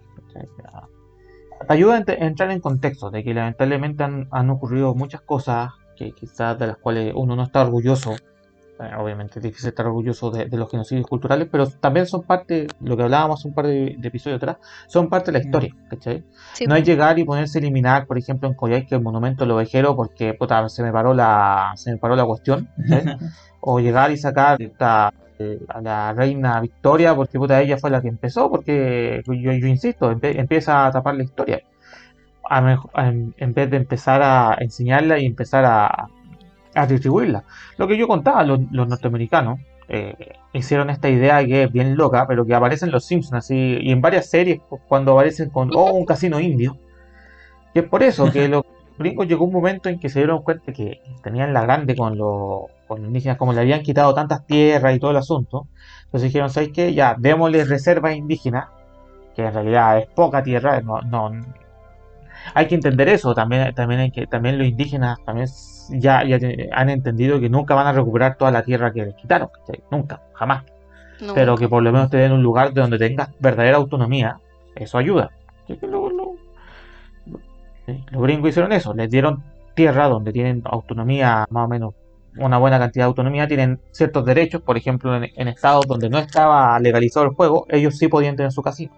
[1.67, 6.67] Ayuda a entrar en contexto de que lamentablemente han, ocurrido muchas cosas que quizás de
[6.67, 8.15] las cuales uno no está orgulloso.
[8.97, 13.03] obviamente es difícil estar orgulloso de, los genocidios culturales, pero también son parte, lo que
[13.03, 15.75] hablábamos un par de, episodios atrás, son parte de la historia,
[16.67, 19.95] no hay llegar y ponerse a eliminar, por ejemplo, en Coyhaique el monumento del ovejero
[19.95, 20.35] porque
[20.69, 22.69] se me paró la se me paró la cuestión,
[23.61, 24.57] o llegar y sacar
[25.67, 30.11] a la reina Victoria porque puta, ella fue la que empezó, porque yo, yo insisto,
[30.11, 31.61] empieza a tapar la historia.
[32.95, 36.09] en, vez de empezar a enseñarla y empezar a,
[36.75, 37.43] a distribuirla.
[37.77, 40.15] Lo que yo contaba, los, norteamericanos eh,
[40.53, 43.91] hicieron esta idea que es bien loca, pero que aparece en los Simpsons así, y
[43.91, 46.77] en varias series cuando aparecen con oh, un casino indio.
[47.73, 48.63] Y es por eso que los
[48.97, 52.63] gringos llegó un momento en que se dieron cuenta que tenían la grande con los
[52.91, 55.67] con indígenas, como le habían quitado tantas tierras y todo el asunto,
[56.03, 56.93] entonces dijeron, ¿sabes qué?
[56.93, 58.67] Ya, démosle reservas indígenas,
[59.33, 61.31] que en realidad es poca tierra, no, no
[62.53, 65.47] hay que entender eso, también, también hay que, también los indígenas también
[65.91, 66.37] ya, ya
[66.73, 69.47] han entendido que nunca van a recuperar toda la tierra que les quitaron,
[69.89, 70.65] nunca, jamás.
[71.33, 74.37] Pero que por lo menos te den un lugar donde tengas verdadera autonomía,
[74.75, 75.29] eso ayuda.
[78.11, 79.43] los gringos hicieron eso, les dieron
[79.75, 81.93] tierra donde tienen autonomía más o menos
[82.37, 86.79] una buena cantidad de autonomía, tienen ciertos derechos, por ejemplo, en, estados donde no estaba
[86.79, 88.93] legalizado el juego, ellos sí podían tener su casino.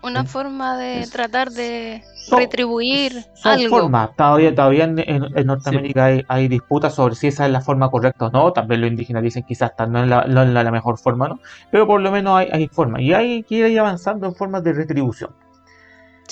[0.00, 3.68] Una forma de tratar de retribuir algo.
[3.68, 4.12] Forma.
[4.16, 8.52] Todavía, todavía en, Norteamérica hay, disputas sobre si esa es la forma correcta o no.
[8.52, 11.40] También los indígenas dicen quizás no es la, no la, mejor forma, ¿no?
[11.72, 13.02] Pero por lo menos hay, hay forma.
[13.02, 15.34] Y hay que ir avanzando en formas de retribución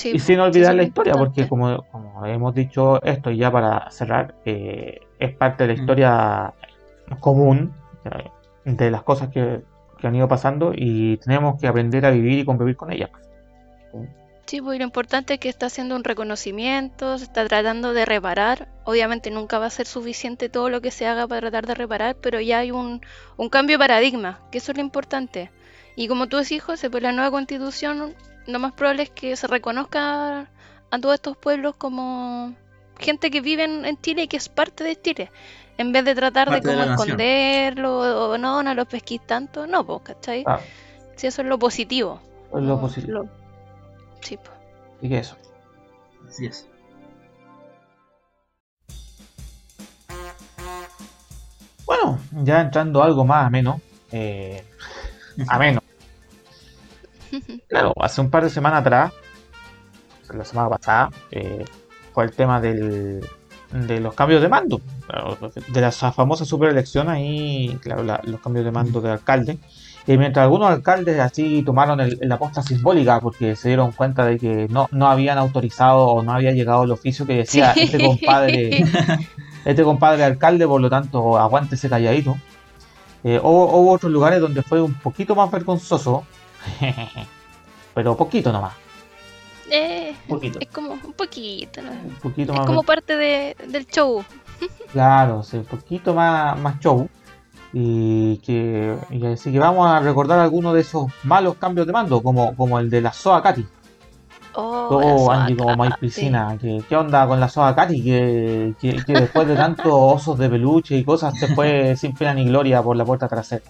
[0.05, 1.85] y sin olvidar la historia, porque como,
[2.25, 5.81] hemos dicho esto ya para cerrar, eh, es parte de la mm.
[5.81, 6.55] historia
[7.21, 7.75] común
[8.65, 9.63] de las cosas que,
[10.03, 13.11] han ido pasando y tenemos que aprender a vivir y convivir con ellas.
[14.45, 18.69] Sí, pues lo importante es que está haciendo un reconocimiento, se está tratando de reparar.
[18.85, 22.15] Obviamente nunca va a ser suficiente todo lo que se haga para tratar de reparar,
[22.21, 23.01] pero ya hay un,
[23.37, 25.51] un cambio de paradigma, que eso es lo importante.
[25.97, 28.15] Y como tú decís, José, pues la nueva constitución
[28.47, 30.49] lo más probable es que se reconozca
[30.91, 32.55] a todos estos pueblos como
[32.99, 35.31] gente que vive en, Chile y que es parte de Chile.
[35.79, 40.03] En vez de tratar de como esconderlo o no, no los pesquís tanto, no, pues,
[40.03, 40.43] ¿cachai?
[40.47, 40.61] Ah.
[41.17, 42.21] Si eso es lo positivo.
[42.55, 43.29] Es lo positivo.
[44.21, 44.57] Sí, pues.
[45.03, 45.37] Y que eso.
[46.27, 46.67] Así es.
[51.85, 53.81] Bueno, ya entrando algo más ameno.
[54.11, 54.65] Eh,
[55.49, 55.83] ameno.
[57.69, 59.13] Claro, hace un par de semanas atrás,
[60.35, 61.65] la semana pasada, eh,
[62.13, 63.21] fue el tema del,
[63.73, 64.81] de los cambios de mando,
[65.69, 69.59] de la famosa superelección ahí, claro, los cambios de mando de alcalde.
[70.09, 74.69] Y mientras algunos alcaldes así tomaron la posta simbólica porque se dieron cuenta de que
[74.71, 78.85] no, no habían autorizado o no había llegado el oficio que decía este compadre,
[79.65, 82.37] este compadre alcalde, por lo tanto aguántese calladito.
[83.25, 86.25] Eh, hubo otros lugares donde fue un poquito más vergonzoso
[87.95, 88.75] Pero poquito nomás.
[89.71, 90.59] Eh, poquito.
[90.61, 91.91] Es como un poquito, ¿no?
[91.91, 94.25] Un poquito es como parte de, del show.
[94.93, 97.09] Claro, sí, un poquito más, más show.
[97.75, 102.23] Y que, y así que vamos a recordar algunos de esos malos cambios de mando,
[102.23, 103.67] como, como el de la Soa Katy.
[104.55, 106.57] Oh, oh Angie, como más piscina.
[106.59, 108.03] ¿Qué, ¿Qué, onda con la Soa Katy?
[108.03, 112.33] Que, que, que después de tantos osos de peluche y cosas se fue sin pena
[112.33, 113.65] ni gloria por la puerta trasera.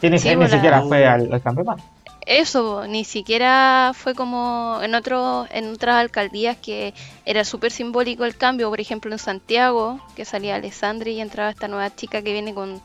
[0.00, 1.84] Que ni, siquiera fue al, al cambio de mando
[2.26, 8.36] eso, ni siquiera fue como en otros en otras alcaldías que era súper simbólico el
[8.36, 12.54] cambio, por ejemplo en Santiago, que salía Alessandri y entraba esta nueva chica que viene
[12.54, 12.80] con,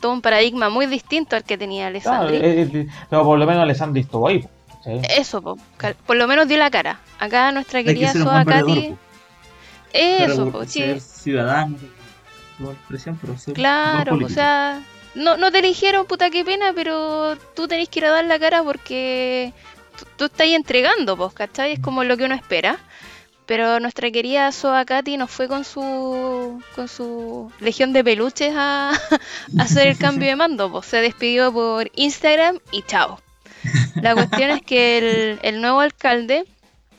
[0.00, 2.36] todo un paradigma muy distinto al que tenía Alessandri.
[2.36, 4.46] Eh, eh, pero por lo menos Alessandri estuvo ahí.
[5.16, 7.00] Eso, por lo menos dio la cara.
[7.18, 8.94] Acá nuestra querida Soa Katy.
[9.92, 11.00] Eso, sí.
[11.00, 11.76] ciudadano,
[13.54, 14.80] claro, o sea
[15.16, 18.38] no, no te eligieron, puta qué pena, pero tú tenés que ir a dar la
[18.38, 19.52] cara porque
[20.16, 21.72] tú, estás entregando, pues, ¿cachai?
[21.72, 22.78] Es como lo que uno espera.
[23.46, 28.90] Pero nuestra querida Soa Katy nos fue con su con su legión de peluches a,
[29.58, 30.70] hacer el cambio de mando.
[30.70, 33.20] Pues se despidió por Instagram y chao.
[33.94, 36.44] La cuestión es que el, el nuevo alcalde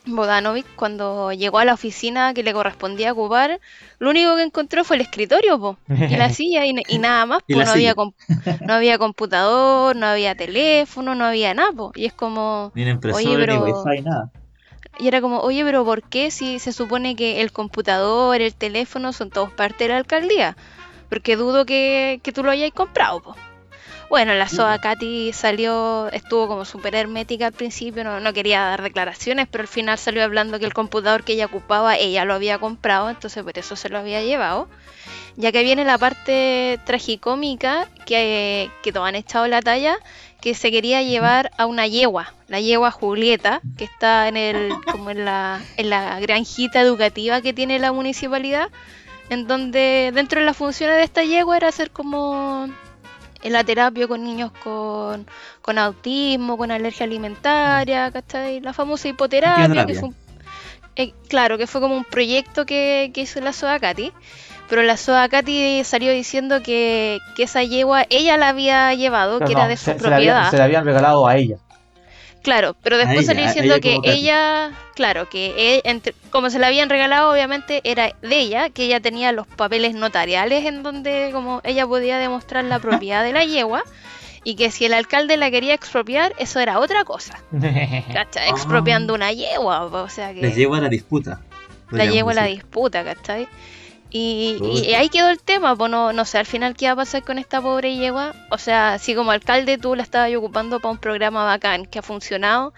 [0.08, 3.60] Bodanovic, cuando llegó a la oficina que le correspondía ocupar,
[3.98, 7.42] lo único que encontró fue el escritorio po, y la silla y, y nada más.
[7.42, 7.94] Po, no, había silla.
[7.94, 8.12] com-
[8.66, 11.72] no había computador, no había teléfono, no había nada.
[11.72, 11.92] po.
[11.94, 12.72] Y es como.
[12.74, 14.30] Ni Oye, ni pero- wifi, nada.
[15.00, 19.12] Y era como, oye, pero ¿por qué si se supone que el computador, el teléfono
[19.12, 20.56] son todos parte de la alcaldía?
[21.08, 23.36] Porque dudo que, que tú lo hayas comprado, po.
[24.10, 28.82] Bueno, la SOA Katy salió, estuvo como súper hermética al principio, no, no quería dar
[28.82, 32.58] declaraciones, pero al final salió hablando que el computador que ella ocupaba, ella lo había
[32.58, 34.68] comprado, entonces por eso se lo había llevado.
[35.36, 39.98] Ya que viene la parte tragicómica que, que todos han echado la talla,
[40.40, 45.10] que se quería llevar a una yegua, la yegua Julieta, que está en el, como
[45.10, 48.70] en la, en la granjita educativa que tiene la municipalidad,
[49.28, 52.68] en donde dentro de las funciones de esta yegua era hacer como
[53.42, 55.26] en la terapia con niños con,
[55.62, 58.60] con autismo, con alergia alimentaria, ¿cachai?
[58.60, 60.16] La famosa hipoterapia, que fue un-
[60.96, 64.12] eh, claro, que fue como un proyecto que, que hizo la SOA Katy.
[64.68, 69.52] Pero la SOA Katy salió diciendo que, que esa yegua ella la había llevado, que
[69.52, 70.50] era de su se, se la habían, propiedad.
[70.50, 71.56] se la habían regalado a ella.
[72.42, 76.68] Claro, pero después salió diciendo ella que ella, claro, que e- entre- como se la
[76.68, 81.60] habían regalado, obviamente era de ella, que ella tenía los papeles notariales en donde como
[81.64, 83.82] ella podía demostrar la propiedad de la yegua
[84.44, 87.38] y que si el alcalde la quería expropiar, eso era otra cosa.
[87.52, 88.46] ¿Cachai?
[88.46, 88.50] Ah.
[88.50, 91.40] Expropiando una yegua, o sea que Les llevo a la disputa.
[91.90, 93.48] la yegua a la disputa, ¿cachai?
[94.10, 96.96] Y, y ahí quedó el tema, pues no, no sé al final qué va a
[96.96, 98.34] pasar con esta pobre yegua.
[98.50, 102.02] O sea, si como alcalde tú la estabas ocupando para un programa bacán que ha
[102.02, 102.72] funcionado,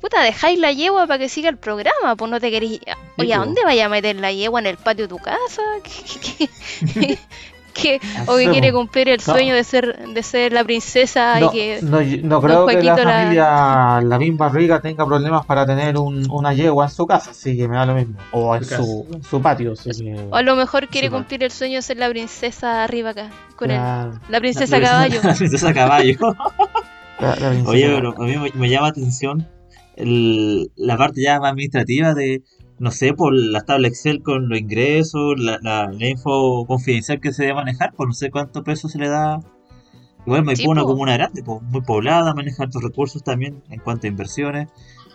[0.00, 2.80] puta, dejáis la yegua para que siga el programa, pues no te queréis...
[3.16, 5.62] Oye, ¿a dónde vaya a meter la yegua en el patio de tu casa?
[5.84, 5.90] ¿Qué,
[6.20, 6.48] qué-
[7.06, 7.18] qué-
[8.26, 9.32] o que quiere cumplir el No.
[9.32, 11.78] sueño de ser de ser la princesa No, y que...
[11.82, 16.30] no, no creo que la Paquito la- familia Lavín Barriga tenga problemas para tener un,
[16.30, 18.16] una yegua en su casa, así que me da lo mismo.
[18.32, 20.26] O en Su su, en su patio, así que...
[20.30, 23.70] O a lo mejor quiere cumplir el sueño de ser la princesa arriba acá, con
[23.70, 25.20] el- Claro, la princesa La caballo.
[25.24, 26.16] La princesa caballo.
[27.20, 27.70] la- la princesa.
[27.70, 29.48] Oye, pero a mí me, me llama la atención
[29.96, 32.42] el- la parte ya más administrativa de,
[32.82, 37.32] no sé, por la tabla Excel con los ingresos, la, la, la info confidencial que
[37.32, 39.38] se debe manejar, pues no sé cuánto peso se le da.
[40.26, 44.08] Igual me Sí, una comuna grande, pues, muy poblada, maneja altos recursos también en cuanto
[44.08, 44.68] a inversiones.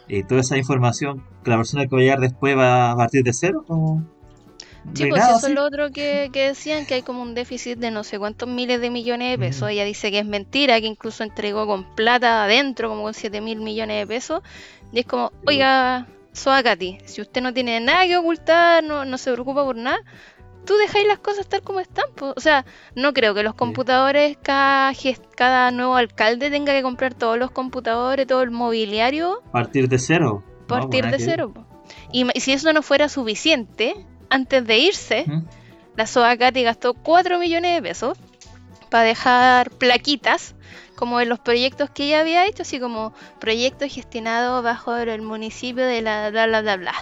[0.07, 3.23] Y toda esa información que la persona que va a llegar después va a partir
[3.23, 4.01] de cero, como...
[4.93, 5.45] Sí, no hay pues eso así.
[5.47, 8.47] es lo otro que, que decían, que hay como un déficit de no sé cuántos
[8.47, 9.67] miles de millones de pesos.
[9.67, 9.71] Mm.
[9.71, 13.59] Ella dice que es mentira, que incluso entregó con plata adentro, como con 7 mil
[13.59, 14.41] millones de pesos.
[14.93, 19.17] Y es como, oiga, Soa Katy, si usted no tiene nada que ocultar, no, no
[19.17, 19.99] se preocupa por nada,
[20.65, 22.05] tú dejáis las cosas tal como están.
[22.15, 22.33] po.
[22.35, 24.91] O sea, no creo que los computadores, cada,
[25.35, 30.43] cada nuevo alcalde tenga que comprar todos los computadores, todo el mobiliario, Partir de cero.
[30.67, 31.53] Partir pues, nada de que cero.
[32.11, 33.95] Y, si eso no fuera suficiente,
[34.29, 35.45] antes de irse, ¿Mm?
[35.95, 38.17] la SOA Katy gastó 4 millones de pesos
[38.89, 40.55] para dejar plaquitas
[40.97, 45.85] como en los proyectos que ella había hecho, así como proyectos gestionados bajo el municipio
[45.85, 46.93] de la bla bla bla bla.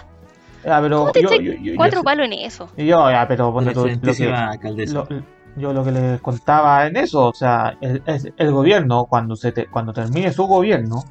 [0.68, 2.68] Ah, pero ¿Cómo te yo, yo, yo, Cuatro yo, palos en eso.
[2.76, 3.60] yo, ya, pero tú,
[4.02, 5.08] lo que, lo-
[5.56, 9.52] yo lo que les contaba en eso, o sea, el, es- el gobierno, cuando se
[9.52, 11.02] te- cuando termine su gobierno,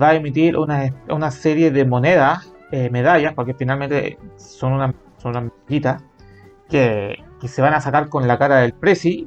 [0.00, 5.30] va a emitir una, una serie de monedas, eh, medallas, porque finalmente son una- son
[5.36, 6.02] unas medallitas
[6.68, 9.26] que, que se van a sacar con la cara del presi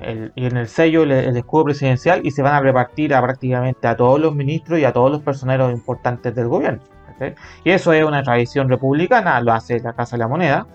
[0.00, 3.22] el- y en el sello el, el escudo presidencial y se van a repartir a
[3.22, 6.80] prácticamente a todos los ministros y a todos los personeros importantes del gobierno.
[7.62, 10.66] Y eso es una tradición republicana, lo hace la Casa de la Moneda.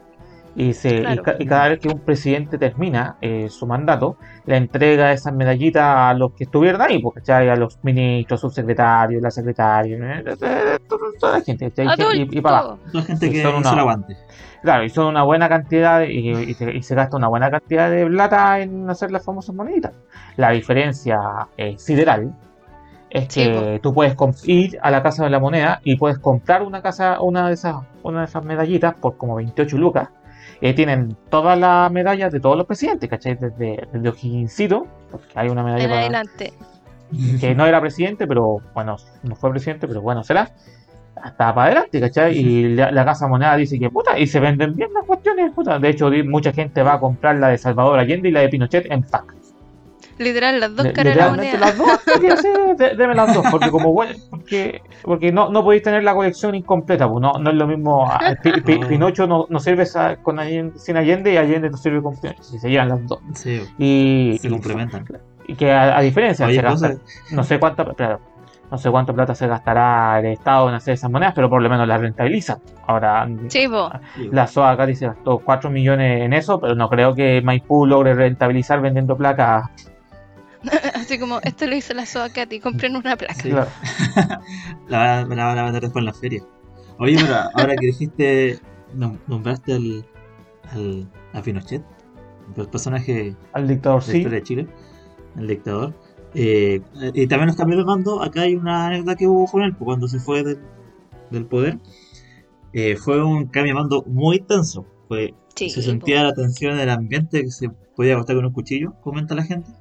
[0.59, 1.23] Y, se, y Claro.
[1.23, 5.83] ca- y cada vez que un presidente termina eh, su mandato, le entrega esas medallitas
[5.85, 10.23] a los que estuvieron ahí, porque a los ministros, subsecretarios, la secretaria, ¿eh?
[11.19, 11.87] toda la gente, ¿cachai?
[12.29, 12.79] Y, y para abajo.
[12.91, 14.17] Toda gente Sí, que son una- aguante.
[14.61, 17.49] Claro, y son una buena cantidad de- y, y se, y se gasta una buena
[17.49, 19.93] cantidad de plata en hacer las famosas moneditas.
[20.35, 21.19] La diferencia
[21.55, 22.33] eh, sideral
[23.09, 24.13] es Sí, que tú puedes
[24.45, 27.77] ir a la casa de la moneda y puedes comprar una casa, una de esas,
[28.03, 30.10] una de esas medallitas por como 28 lucas.
[30.62, 33.35] Ahí tienen todas las medallas de todos los presidentes, ¿cachai?
[33.35, 34.47] Desde, desde
[35.12, 36.53] porque hay una medalla En para- adelante.
[37.39, 40.51] que no era presidente, pero bueno, no fue presidente, pero bueno, será.
[41.21, 42.37] Hasta para adelante, ¿cachai?
[42.37, 45.77] Y la, la Casa Moneda dice que puta, y se venden bien las cuestiones, puta.
[45.79, 48.89] De hecho, mucha gente va a comprar la de Salvador Allende y la de Pinochet
[48.91, 49.33] en pack.
[50.19, 51.59] Literal, las dos caras de la moneda.
[51.59, 51.87] Las dos,
[52.77, 53.95] deme las dos, porque como
[54.29, 58.05] porque, porque no, no podéis tener la colección incompleta, pues no, no es lo mismo.
[58.05, 59.85] Ah, Pinocho no, no sirve
[60.21, 60.39] con
[60.75, 63.19] sin Allende y Allende no sirve con Pinocho, si se llevan las dos.
[63.33, 65.05] Sí, y, se complementan.
[65.47, 66.47] Y que a, diferencia,
[67.31, 67.85] no sé cuánta,
[68.71, 71.69] no sé cuánta plata se gastará el Estado en hacer esas monedas, pero por lo
[71.69, 72.59] menos la rentabiliza.
[72.85, 73.27] Ahora,
[74.31, 78.13] la SOA acá dice gastó 4 millones en eso, pero no creo que Maipú logre
[78.13, 79.69] rentabilizar vendiendo placas.
[80.93, 83.43] Así como, esto lo hizo la SOA Katy, compren una placa.
[84.89, 86.43] la, van a vender después en la feria.
[86.97, 88.60] Oye, pero ahora que dijiste,
[89.27, 90.05] nombraste al,
[90.71, 91.83] al, a Pinochet,
[92.57, 94.67] el personaje al dictador, de, de Chile,
[95.37, 95.93] el dictador.
[96.33, 96.81] Eh,
[97.13, 99.85] y también los cambios de mando, acá hay una anécdota que hubo con él, pues,
[99.85, 101.79] cuando se fue del, poder.
[102.73, 104.85] Eh, fue un cambio de mando muy tenso.
[105.07, 109.35] Fue, se sentía la tensión del ambiente que se podía cortar con un cuchillo, comenta
[109.35, 109.71] la gente.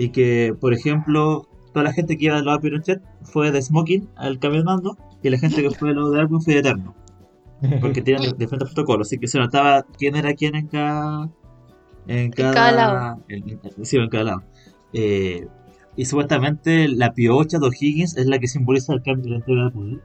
[0.00, 3.60] Y que, por ejemplo, toda la gente que iba del lado de Pinochet fue de
[3.60, 6.54] Smoking al cambio de mando, y la gente que fue del lado de Alvin fue
[6.54, 6.94] de Eterno.
[7.80, 11.28] Porque tenían diferentes protocolos, así que se notaba quién era quién en cada.
[12.06, 13.24] En cada, lado.
[13.82, 14.44] sí, en cada lado.
[14.92, 15.48] Eh,
[15.96, 19.64] y supuestamente la piocha de O'Higgins es la que simboliza el cambio de la entrega
[19.64, 20.00] de poder.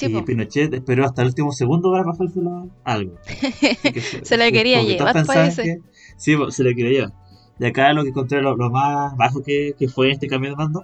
[0.00, 3.14] y Pinochet esperó hasta el último segundo para bajárselo algo.
[4.22, 5.80] se la quería llevar, parece.
[6.16, 7.21] Sí, se la quería llevar.
[7.62, 10.82] De acá lo que encontré lo, más bajo que, fue este cambio de mando,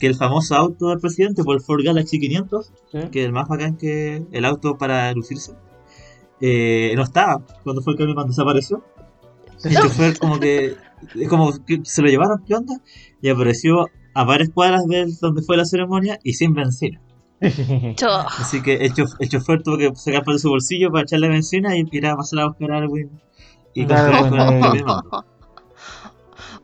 [0.00, 2.72] que el famoso auto del presidente, por el Ford Galaxy 500,
[3.12, 5.52] que es el más bacán que el auto para lucirse,
[6.40, 8.84] eh, no estaba cuando fue el cambio de mando, desapareció.
[9.62, 10.74] El chofer como que,
[11.28, 12.80] como que se lo llevaron, ¿qué onda?
[13.20, 17.00] y apareció a varias cuadras de donde fue la ceremonia y sin benzina.
[18.40, 22.06] Así que el, chofer tuvo que sacar por su bolsillo para echarle benzina y ir
[22.08, 23.08] a pasar a buscar a Alwin
[23.72, 24.84] y con el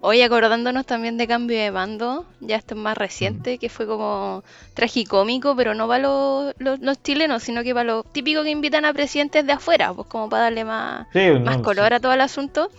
[0.00, 4.44] Hoy acordándonos también de cambio de mando, ya esto es más reciente, que fue como
[4.74, 8.92] tragicómico, pero no para los, los, chilenos, sino que para los típicos que invitan a
[8.92, 11.08] presidentes de afuera, pues como para darle más,
[11.42, 12.70] más color a todo el asunto.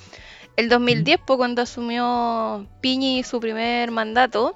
[0.55, 4.53] El 2010, pues, cuando asumió Piñi su primer mandato,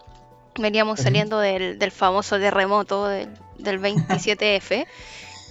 [0.58, 4.86] veníamos saliendo del, famoso terremoto del, 27F.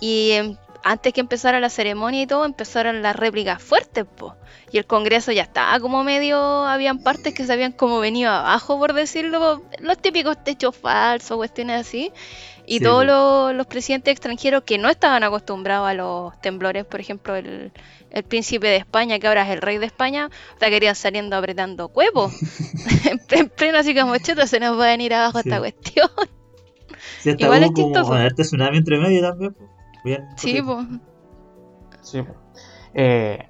[0.01, 4.33] y em, antes que empezara la ceremonia y todo, empezaron las réplicas fuertes, pues.
[4.71, 8.79] Y el Congreso ya estaba como medio, habían partes que se habían como venido abajo,
[8.79, 12.13] por decirlo, los típicos techos falsos, cuestiones así.
[12.65, 17.35] Y todos los, los, presidentes extranjeros que no estaban acostumbrados a los temblores, por ejemplo,
[17.35, 17.73] el,
[18.11, 21.89] el príncipe de España, que ahora es el rey de España, te querían saliendo apretando
[21.89, 22.33] cuevos.
[23.31, 26.09] en pleno así como cheto se nos va a venir abajo esta cuestión.
[27.25, 28.11] Igual es chistoso.
[28.11, 29.57] Como tsunami entre medio también.
[30.05, 30.87] Bien, sí, pues.
[32.01, 32.25] Sí,
[32.95, 33.49] eh,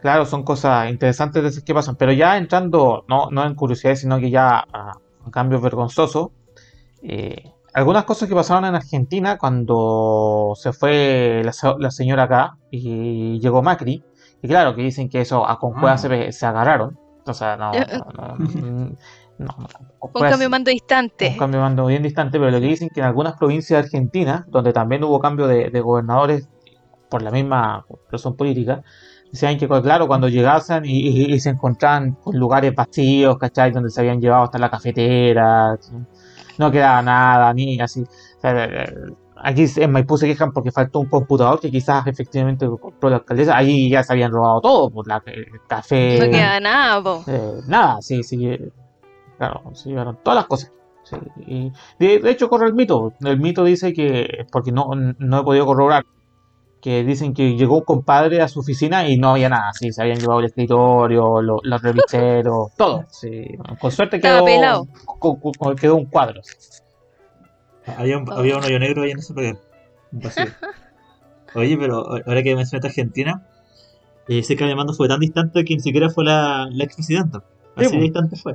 [0.00, 4.30] claro, son cosas interesantes que pasan, pero ya entrando, no, no en curiosidades, sino que
[4.30, 4.92] ya a,
[5.24, 6.30] a cambios vergonzosos.
[7.02, 13.62] Eh, algunas cosas que pasaron en Argentina cuando se fue la, señora acá y llegó
[13.62, 14.02] Macri.
[14.42, 15.98] Y claro, que dicen que eso a Conjuega ah.
[15.98, 16.98] se, se, agarraron.
[17.26, 17.72] O sea, no.
[18.16, 18.96] no, no,
[19.38, 21.30] un cambio de mando distante.
[21.32, 23.84] Un cambio de mando bien distante, pero lo que dicen que en algunas provincias de
[23.84, 26.48] Argentina, donde también hubo cambio de, gobernadores
[27.10, 28.82] por la misma razón política,
[29.30, 33.72] decían que, claro, cuando llegasen y, se encontraban con lugares vacíos, ¿cachai?
[33.72, 35.78] Donde se habían llevado hasta la cafetera,
[36.58, 38.04] no quedaba nada, ni así.
[39.36, 43.56] aquí en Maipú se quejan porque faltó un computador que quizás efectivamente compró la alcaldesa.
[43.56, 46.18] Allí ya se habían robado todo, por pues, la, el café.
[46.18, 48.58] No queda nada, eh, nada, sí, sí.
[49.38, 50.72] Claro, se llevaron todas las cosas.
[51.46, 53.12] y de, hecho corre el mito.
[53.20, 56.04] El mito dice que, porque no, no he podido corroborar,
[56.80, 60.02] que dicen que llegó un compadre a su oficina y no había nada, sí, se
[60.02, 63.04] habían llevado el escritorio, los revisteros, todo.
[63.80, 64.44] Con suerte quedó,
[65.80, 66.42] quedó un cuadro.
[67.86, 69.58] Había un, había un hoyo negro ahí en ese lugar.
[71.54, 73.46] Oye, pero ahora que mencionaste Argentina,
[74.28, 77.42] ese cambio de mando fue tan distante que ni siquiera fue la, la expresidenta.
[77.76, 78.54] Así distante fue.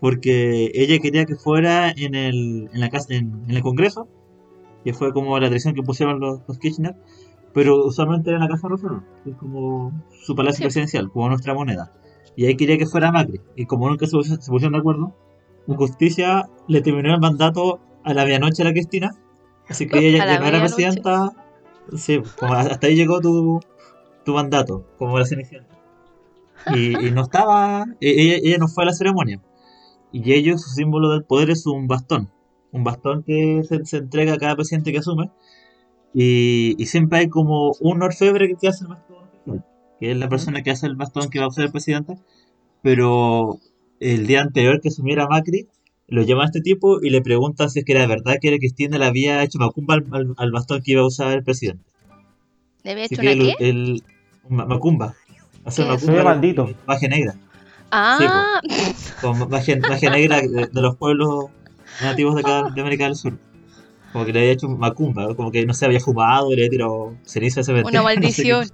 [0.00, 4.08] Porque ella quería que fuera en el, en la casa, en, el Congreso,
[4.84, 6.96] que fue como la tradición que pusieron los, los Kirchner,
[7.52, 9.92] pero usualmente era en la Casa Rosada, que es como
[10.22, 11.92] su palacio presidencial, como nuestra moneda.
[12.36, 15.14] Y ahí quería que fuera Macri, y como nunca se, pusieron de acuerdo,
[15.66, 19.10] con justicia le terminó el mandato a la medianoche a la Cristina,
[19.68, 21.30] así que ella ya no era presidenta.
[21.96, 23.60] Sí, hasta ahí llegó tu,
[24.24, 25.76] tu mandato, como la Cenicienta.
[26.74, 29.40] Y, y no estaba, e, ella, ella no fue a la ceremonia.
[30.12, 32.30] Y ellos, su símbolo del poder es un bastón.
[32.72, 35.30] Un bastón que se, se entrega a cada presidente que asume
[36.12, 39.64] y, siempre hay como un orfebre que hace el bastón,
[40.00, 42.14] que es la persona que hace el bastón que va a ser el presidente,
[42.82, 43.58] pero
[44.00, 45.68] el día anterior que asumiera Macri,
[46.08, 48.98] lo llama a este tipo y le pregunta si es que era verdad que Cristina
[48.98, 51.84] le había hecho macumba al, al, bastón que iba a usar el presidente.
[52.82, 53.54] ¿Le había hecho una qué?
[53.60, 54.02] El,
[54.48, 55.14] macumba.
[55.64, 56.24] Hacer macumba.
[56.24, 56.68] maldito.
[56.88, 57.34] Magia negra.
[57.90, 58.60] Ah.
[59.20, 59.76] con magia,
[60.10, 61.46] negra de, los pueblos
[62.02, 63.38] nativos de acá de América del Sur.
[64.12, 67.14] Como que le había hecho macumba, como que no se había fumado, le había tirado
[67.24, 68.68] ceniza a ese Una maldición.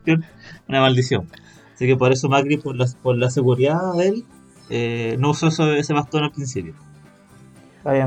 [0.68, 1.28] una maldición.
[1.74, 4.24] Así que por eso Macri, por la, por la seguridad de él,
[4.70, 6.74] eh, no usó ese bastón al principio.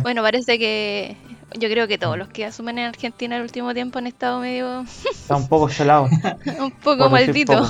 [0.01, 1.16] Bueno, parece que
[1.58, 4.84] yo creo que todos los que asumen en Argentina el último tiempo han estado medio...
[5.10, 6.08] Está un poco chalado.
[6.60, 7.62] un poco maldito.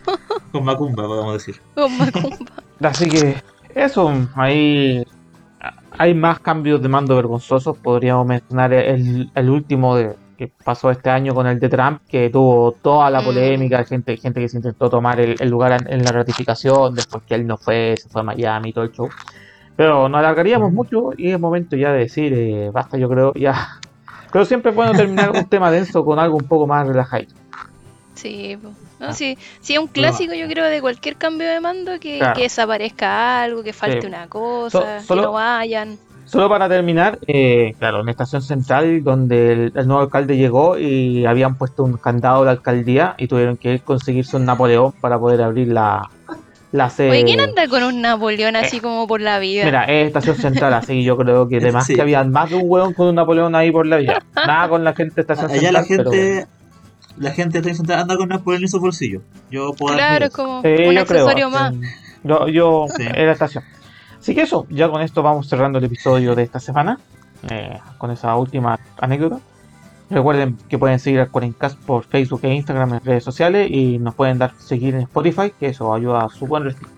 [0.52, 1.60] Con Macumba, podemos decir.
[1.74, 2.36] Con Macumba.
[2.80, 3.36] Así que
[3.74, 5.04] eso, ahí
[5.98, 7.76] hay más cambios de mando vergonzosos.
[7.78, 12.30] Podríamos mencionar el, el último de, que pasó este año con el de Trump, que
[12.30, 13.24] tuvo toda la mm.
[13.24, 17.46] polémica, gente, gente que se intentó tomar el, lugar en, la ratificación, después que él
[17.46, 19.08] no fue, se fue a Miami y todo el show.
[19.76, 23.78] Pero nos alargaríamos mucho y es momento ya de decir, eh, basta, yo creo, ya.
[24.32, 27.24] Pero siempre es bueno terminar un tema denso con algo un poco más relajado.
[28.14, 28.58] Sí,
[28.98, 33.42] no, sí, sí, es un clásico, yo creo, de cualquier cambio de mando que, desaparezca
[33.42, 35.98] algo, que falte una cosa, que no vayan.
[36.24, 41.56] Solo para terminar, eh, claro, en Estación Central, donde el, nuevo alcalde llegó y habían
[41.56, 45.68] puesto un candado a la alcaldía y tuvieron que conseguirse un Napoleón para poder abrir
[45.68, 46.10] la,
[46.76, 47.10] la sede.
[47.10, 49.64] Oye, ¿quién anda con un Napoleón así eh, como por la vida?
[49.64, 52.92] Mira, es Estación Central, así yo creo que además que había más de un hueón
[52.92, 54.22] con un Napoleón ahí por la vida.
[54.34, 55.74] Nada con la gente de Estación Allá Central.
[55.74, 56.46] la gente...
[57.18, 59.22] La gente de Estación Central anda con Napoleón en su bolsillo.
[59.50, 61.74] Yo puedo Claro, es como un accesorio más.
[62.22, 63.64] Yo, yo en la estación.
[64.18, 66.98] Así que eso, ya con esto vamos cerrando el episodio de esta semana,
[67.48, 69.38] eh, con esa última anécdota.
[70.08, 74.14] Recuerden que pueden seguir al Cuarencast por Facebook e Instagram en redes sociales y nos
[74.14, 76.90] pueden dar seguir en Spotify, que eso ayuda a su buen respiro.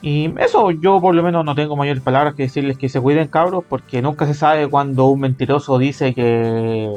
[0.00, 3.28] Y eso, yo por lo menos no tengo mayores palabras que decirles que se cuiden
[3.28, 6.90] cabros, porque nunca se sabe cuando un mentiroso dice que,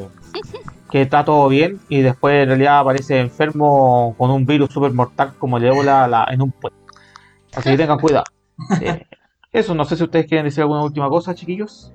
[0.90, 5.32] que está todo bien y después en realidad aparece enfermo con un virus super mortal
[5.38, 6.78] como el ébola en un puente.
[7.54, 8.24] Así que tengan cuidado.
[8.82, 9.06] Eh,
[9.52, 11.92] eso, no sé si ustedes quieren decir alguna última cosa, chiquillos.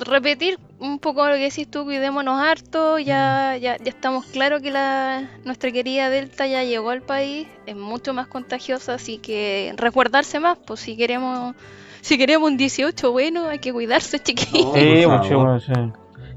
[0.00, 3.60] Repetir un poco lo que decís tú, cuidémonos harto, ya, mm.
[3.60, 8.14] ya, ya estamos claros que la, nuestra querida Delta ya llegó al país, es mucho
[8.14, 11.54] más contagiosa, así que recordarse más, pues si queremos,
[12.00, 14.74] si queremos un 18, bueno, hay que cuidarse, chiquillos.
[14.74, 15.72] sí, mucho, sí.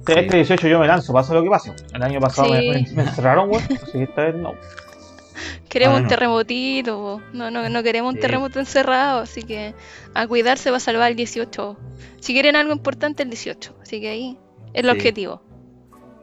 [0.08, 1.74] Este 18 yo me lanzo, pasa lo que pase.
[1.94, 4.54] El año pasado me, encerraron, güey, así que esta vez no.
[5.72, 9.74] Queremos un terremotito, no, no, no queremos un terremoto encerrado, así que
[10.13, 11.78] a cuidarse va a salvar el 18.
[12.19, 14.38] Si quieren algo importante, el 18, así que ahí
[14.74, 15.41] es el objetivo.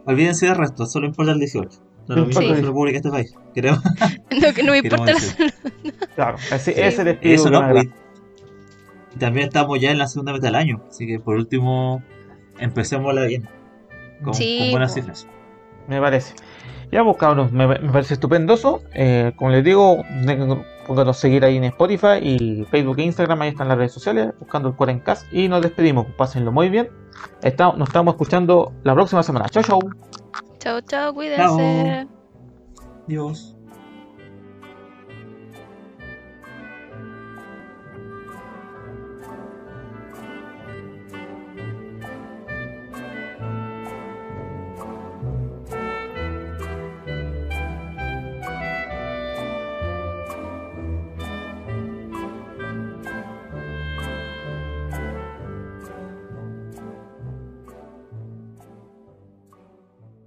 [0.05, 1.80] Olvídense del resto, solo importa el 18.
[2.09, 3.34] No mismo que República este país.
[3.55, 3.80] Queremos...
[4.42, 5.14] no, que no me importa
[6.14, 6.70] Claro, ese, sí.
[6.72, 7.40] ese es el espíritu.
[7.40, 7.82] Eso no,
[9.14, 12.03] y también estamos ya en la segunda mitad del año, así que por último,
[12.59, 13.49] empecemos la bien.
[14.22, 15.26] Con, con buenas cifras.
[15.86, 16.34] Me parece.
[16.91, 18.82] Ya, pues cabros, me, parece estupendoso.
[18.95, 20.05] Eh, como les digo,
[20.86, 24.32] pónganos a seguir ahí en Spotify y Facebook e Instagram, ahí están las redes sociales,
[24.39, 25.30] buscando el Cuarencast.
[25.32, 26.89] Y nos despedimos, pásenlo muy bien.
[27.43, 29.49] nos estamos escuchando la próxima semana.
[29.49, 29.80] Chau, chau.
[30.59, 32.09] Chau, chau, cuídense.
[33.07, 33.58] Dios.